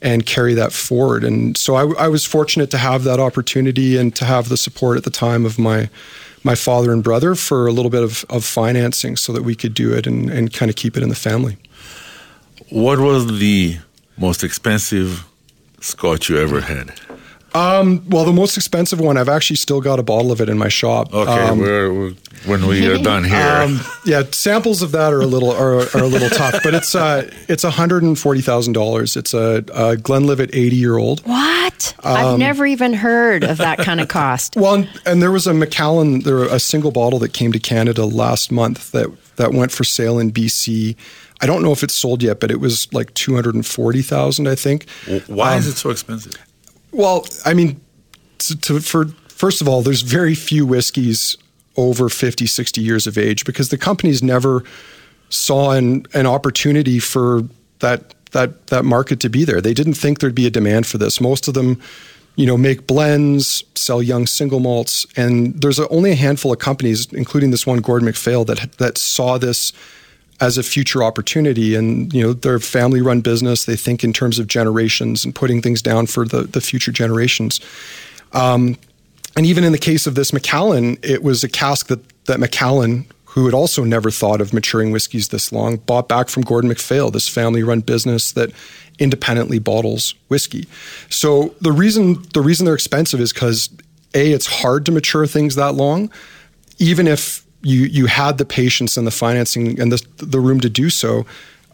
and 0.00 0.24
carry 0.24 0.54
that 0.54 0.72
forward. 0.72 1.24
And 1.24 1.56
so 1.56 1.74
I, 1.74 2.04
I 2.04 2.08
was 2.08 2.24
fortunate 2.24 2.70
to 2.70 2.78
have 2.78 3.02
that 3.02 3.18
opportunity 3.18 3.96
and 3.96 4.14
to 4.14 4.24
have 4.24 4.48
the 4.48 4.56
support 4.56 4.96
at 4.96 5.02
the 5.02 5.10
time 5.10 5.44
of 5.44 5.58
my 5.58 5.90
my 6.44 6.54
father 6.54 6.92
and 6.92 7.02
brother 7.02 7.34
for 7.34 7.66
a 7.66 7.72
little 7.72 7.90
bit 7.90 8.04
of, 8.04 8.24
of 8.30 8.44
financing 8.44 9.16
so 9.16 9.32
that 9.32 9.42
we 9.42 9.56
could 9.56 9.74
do 9.74 9.92
it 9.92 10.06
and, 10.06 10.30
and 10.30 10.52
kind 10.52 10.70
of 10.70 10.76
keep 10.76 10.96
it 10.96 11.02
in 11.02 11.08
the 11.08 11.16
family. 11.16 11.56
What 12.70 13.00
was 13.00 13.40
the 13.40 13.78
most 14.16 14.44
expensive 14.44 15.26
scotch 15.80 16.28
you 16.28 16.38
ever 16.38 16.60
had? 16.60 16.92
Um, 17.58 18.08
well, 18.08 18.24
the 18.24 18.32
most 18.32 18.56
expensive 18.56 19.00
one, 19.00 19.16
I've 19.16 19.28
actually 19.28 19.56
still 19.56 19.80
got 19.80 19.98
a 19.98 20.02
bottle 20.02 20.30
of 20.30 20.40
it 20.40 20.48
in 20.48 20.58
my 20.58 20.68
shop. 20.68 21.12
Okay, 21.12 21.30
um, 21.30 21.58
we're, 21.58 21.92
we're, 21.92 22.14
when 22.46 22.66
we 22.66 22.86
are 22.86 22.98
done 22.98 23.24
here. 23.32 23.36
Um, 23.36 23.80
yeah, 24.04 24.22
samples 24.30 24.80
of 24.80 24.92
that 24.92 25.12
are 25.12 25.20
a 25.20 25.26
little 25.26 25.50
are, 25.50 25.80
are 25.80 26.02
a 26.02 26.06
little 26.06 26.30
tough, 26.30 26.62
but 26.62 26.74
it's 26.74 26.94
uh, 26.94 27.28
it's 27.48 27.64
hundred 27.64 28.04
and 28.04 28.18
forty 28.18 28.40
thousand 28.40 28.74
dollars. 28.74 29.16
It's 29.16 29.34
a, 29.34 29.64
a 29.74 29.96
Glenlivet 29.96 30.54
eighty 30.54 30.76
year 30.76 30.98
old. 30.98 31.20
What? 31.26 31.94
I've 32.04 32.26
um, 32.26 32.38
never 32.38 32.64
even 32.64 32.92
heard 32.92 33.42
of 33.42 33.58
that 33.58 33.78
kind 33.78 34.00
of 34.00 34.08
cost. 34.08 34.54
well, 34.56 34.74
and, 34.74 35.00
and 35.04 35.22
there 35.22 35.32
was 35.32 35.46
a 35.46 35.54
Macallan, 35.54 36.20
there 36.20 36.42
a 36.44 36.60
single 36.60 36.92
bottle 36.92 37.18
that 37.18 37.32
came 37.32 37.52
to 37.52 37.58
Canada 37.58 38.04
last 38.04 38.52
month 38.52 38.92
that 38.92 39.08
that 39.36 39.52
went 39.52 39.72
for 39.72 39.84
sale 39.84 40.18
in 40.18 40.32
BC. 40.32 40.96
I 41.40 41.46
don't 41.46 41.62
know 41.62 41.70
if 41.72 41.82
it's 41.82 41.94
sold 41.94 42.22
yet, 42.22 42.40
but 42.40 42.50
it 42.50 42.60
was 42.60 42.92
like 42.92 43.14
two 43.14 43.34
hundred 43.34 43.56
and 43.56 43.66
forty 43.66 44.02
thousand, 44.02 44.46
I 44.46 44.54
think. 44.54 44.88
Why 45.26 45.54
um, 45.54 45.58
is 45.58 45.66
it 45.66 45.76
so 45.76 45.90
expensive? 45.90 46.34
Well, 46.92 47.26
I 47.44 47.54
mean, 47.54 47.80
to, 48.38 48.56
to, 48.58 48.80
for 48.80 49.06
first 49.28 49.60
of 49.60 49.68
all, 49.68 49.82
there's 49.82 50.02
very 50.02 50.34
few 50.34 50.66
whiskeys 50.66 51.36
over 51.76 52.08
50, 52.08 52.46
60 52.46 52.80
years 52.80 53.06
of 53.06 53.16
age 53.16 53.44
because 53.44 53.68
the 53.68 53.78
companies 53.78 54.22
never 54.22 54.64
saw 55.28 55.72
an, 55.72 56.06
an 56.14 56.26
opportunity 56.26 56.98
for 56.98 57.42
that 57.80 58.14
that 58.32 58.66
that 58.66 58.84
market 58.84 59.20
to 59.20 59.28
be 59.30 59.44
there. 59.44 59.60
They 59.60 59.74
didn't 59.74 59.94
think 59.94 60.18
there'd 60.18 60.34
be 60.34 60.46
a 60.46 60.50
demand 60.50 60.86
for 60.86 60.98
this. 60.98 61.20
Most 61.20 61.48
of 61.48 61.54
them, 61.54 61.80
you 62.36 62.46
know, 62.46 62.58
make 62.58 62.86
blends, 62.86 63.64
sell 63.74 64.02
young 64.02 64.26
single 64.26 64.60
malts, 64.60 65.06
and 65.16 65.60
there's 65.60 65.80
only 65.80 66.10
a 66.10 66.14
handful 66.16 66.52
of 66.52 66.58
companies, 66.58 67.10
including 67.12 67.50
this 67.52 67.66
one, 67.66 67.78
Gordon 67.78 68.06
MacPhail, 68.06 68.44
that 68.46 68.72
that 68.78 68.98
saw 68.98 69.38
this 69.38 69.72
as 70.40 70.58
a 70.58 70.62
future 70.62 71.02
opportunity. 71.02 71.74
And 71.74 72.12
you 72.12 72.22
know, 72.22 72.32
they're 72.32 72.58
family-run 72.58 73.20
business. 73.20 73.64
They 73.64 73.76
think 73.76 74.04
in 74.04 74.12
terms 74.12 74.38
of 74.38 74.46
generations 74.46 75.24
and 75.24 75.34
putting 75.34 75.62
things 75.62 75.82
down 75.82 76.06
for 76.06 76.26
the 76.26 76.42
the 76.42 76.60
future 76.60 76.92
generations. 76.92 77.60
Um, 78.32 78.76
and 79.36 79.46
even 79.46 79.64
in 79.64 79.72
the 79.72 79.78
case 79.78 80.06
of 80.06 80.14
this 80.14 80.32
Macallan, 80.32 80.98
it 81.02 81.22
was 81.22 81.44
a 81.44 81.48
cask 81.48 81.86
that 81.86 82.00
that 82.26 82.40
Macallan, 82.40 83.06
who 83.24 83.46
had 83.46 83.54
also 83.54 83.84
never 83.84 84.10
thought 84.10 84.40
of 84.40 84.52
maturing 84.52 84.92
whiskeys 84.92 85.28
this 85.28 85.52
long, 85.52 85.76
bought 85.76 86.08
back 86.08 86.28
from 86.28 86.42
Gordon 86.42 86.68
MacPhail, 86.68 87.10
this 87.10 87.28
family-run 87.28 87.80
business 87.80 88.32
that 88.32 88.50
independently 88.98 89.58
bottles 89.58 90.14
whiskey. 90.28 90.66
So 91.08 91.54
the 91.60 91.72
reason 91.72 92.22
the 92.34 92.40
reason 92.40 92.64
they're 92.64 92.74
expensive 92.74 93.20
is 93.20 93.32
because 93.32 93.70
a 94.14 94.32
it's 94.32 94.46
hard 94.46 94.86
to 94.86 94.92
mature 94.92 95.26
things 95.26 95.54
that 95.54 95.74
long, 95.74 96.10
even 96.78 97.06
if 97.06 97.44
you 97.62 97.82
you 97.82 98.06
had 98.06 98.38
the 98.38 98.44
patience 98.44 98.96
and 98.96 99.06
the 99.06 99.10
financing 99.10 99.80
and 99.80 99.92
the 99.92 100.04
the 100.16 100.40
room 100.40 100.60
to 100.60 100.68
do 100.68 100.90
so. 100.90 101.26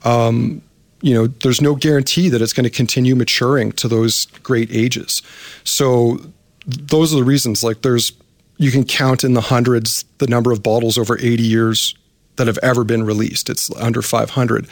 Um, 0.04 0.62
you 1.02 1.12
know, 1.12 1.26
there's 1.26 1.60
no 1.60 1.74
guarantee 1.74 2.30
that 2.30 2.40
it's 2.40 2.54
going 2.54 2.64
to 2.64 2.70
continue 2.70 3.14
maturing 3.14 3.72
to 3.72 3.88
those 3.88 4.24
great 4.42 4.70
ages. 4.72 5.20
So 5.62 6.18
those 6.66 7.12
are 7.12 7.16
the 7.16 7.24
reasons. 7.24 7.62
Like, 7.62 7.82
there's 7.82 8.12
you 8.56 8.70
can 8.70 8.84
count 8.84 9.24
in 9.24 9.34
the 9.34 9.42
hundreds 9.42 10.04
the 10.18 10.26
number 10.26 10.50
of 10.52 10.62
bottles 10.62 10.96
over 10.96 11.18
80 11.18 11.42
years 11.42 11.94
that 12.36 12.46
have 12.46 12.58
ever 12.62 12.84
been 12.84 13.02
released. 13.02 13.50
It's 13.50 13.74
under 13.76 14.00
500. 14.00 14.66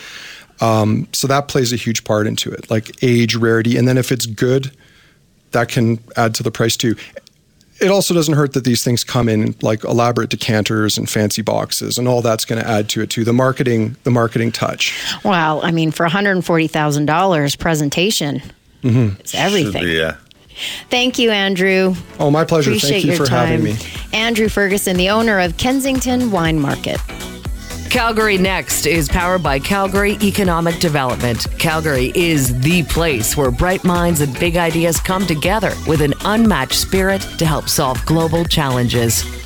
Um, 0.60 1.08
so 1.12 1.26
that 1.26 1.48
plays 1.48 1.72
a 1.72 1.76
huge 1.76 2.04
part 2.04 2.26
into 2.26 2.50
it, 2.50 2.70
like 2.70 3.02
age, 3.02 3.34
rarity, 3.34 3.76
and 3.76 3.86
then 3.86 3.98
if 3.98 4.12
it's 4.12 4.26
good, 4.26 4.70
that 5.50 5.68
can 5.68 5.98
add 6.16 6.34
to 6.36 6.42
the 6.42 6.50
price 6.50 6.76
too 6.76 6.96
it 7.80 7.90
also 7.90 8.14
doesn't 8.14 8.34
hurt 8.34 8.52
that 8.52 8.64
these 8.64 8.84
things 8.84 9.02
come 9.04 9.28
in 9.28 9.54
like 9.62 9.84
elaborate 9.84 10.30
decanters 10.30 10.98
and 10.98 11.08
fancy 11.08 11.42
boxes 11.42 11.98
and 11.98 12.06
all 12.06 12.22
that's 12.22 12.44
going 12.44 12.60
to 12.60 12.68
add 12.68 12.88
to 12.88 13.02
it 13.02 13.10
too 13.10 13.24
the 13.24 13.32
marketing 13.32 13.96
the 14.04 14.10
marketing 14.10 14.52
touch 14.52 14.94
well 15.24 15.64
i 15.64 15.70
mean 15.70 15.90
for 15.90 16.06
$140000 16.06 17.58
presentation 17.58 18.42
mm-hmm. 18.82 19.20
it's 19.20 19.34
everything 19.34 19.82
be, 19.82 19.92
yeah 19.92 20.16
Thank 20.90 21.18
you, 21.18 21.30
Andrew. 21.30 21.94
Oh, 22.20 22.30
my 22.30 22.44
pleasure. 22.44 22.70
Appreciate 22.70 22.90
Thank 22.90 23.04
you 23.06 23.16
for 23.16 23.24
time. 23.24 23.48
having 23.48 23.64
me. 23.64 23.76
Andrew 24.12 24.50
Ferguson, 24.50 24.98
the 24.98 25.08
owner 25.08 25.40
of 25.40 25.56
Kensington 25.56 26.30
Wine 26.30 26.58
Market. 26.58 27.00
Calgary 27.92 28.38
Next 28.38 28.86
is 28.86 29.06
powered 29.06 29.42
by 29.42 29.58
Calgary 29.58 30.16
Economic 30.22 30.78
Development. 30.78 31.46
Calgary 31.58 32.10
is 32.14 32.58
the 32.62 32.84
place 32.84 33.36
where 33.36 33.50
bright 33.50 33.84
minds 33.84 34.22
and 34.22 34.32
big 34.40 34.56
ideas 34.56 34.98
come 34.98 35.26
together 35.26 35.74
with 35.86 36.00
an 36.00 36.14
unmatched 36.24 36.72
spirit 36.72 37.20
to 37.36 37.44
help 37.44 37.68
solve 37.68 38.02
global 38.06 38.46
challenges. 38.46 39.41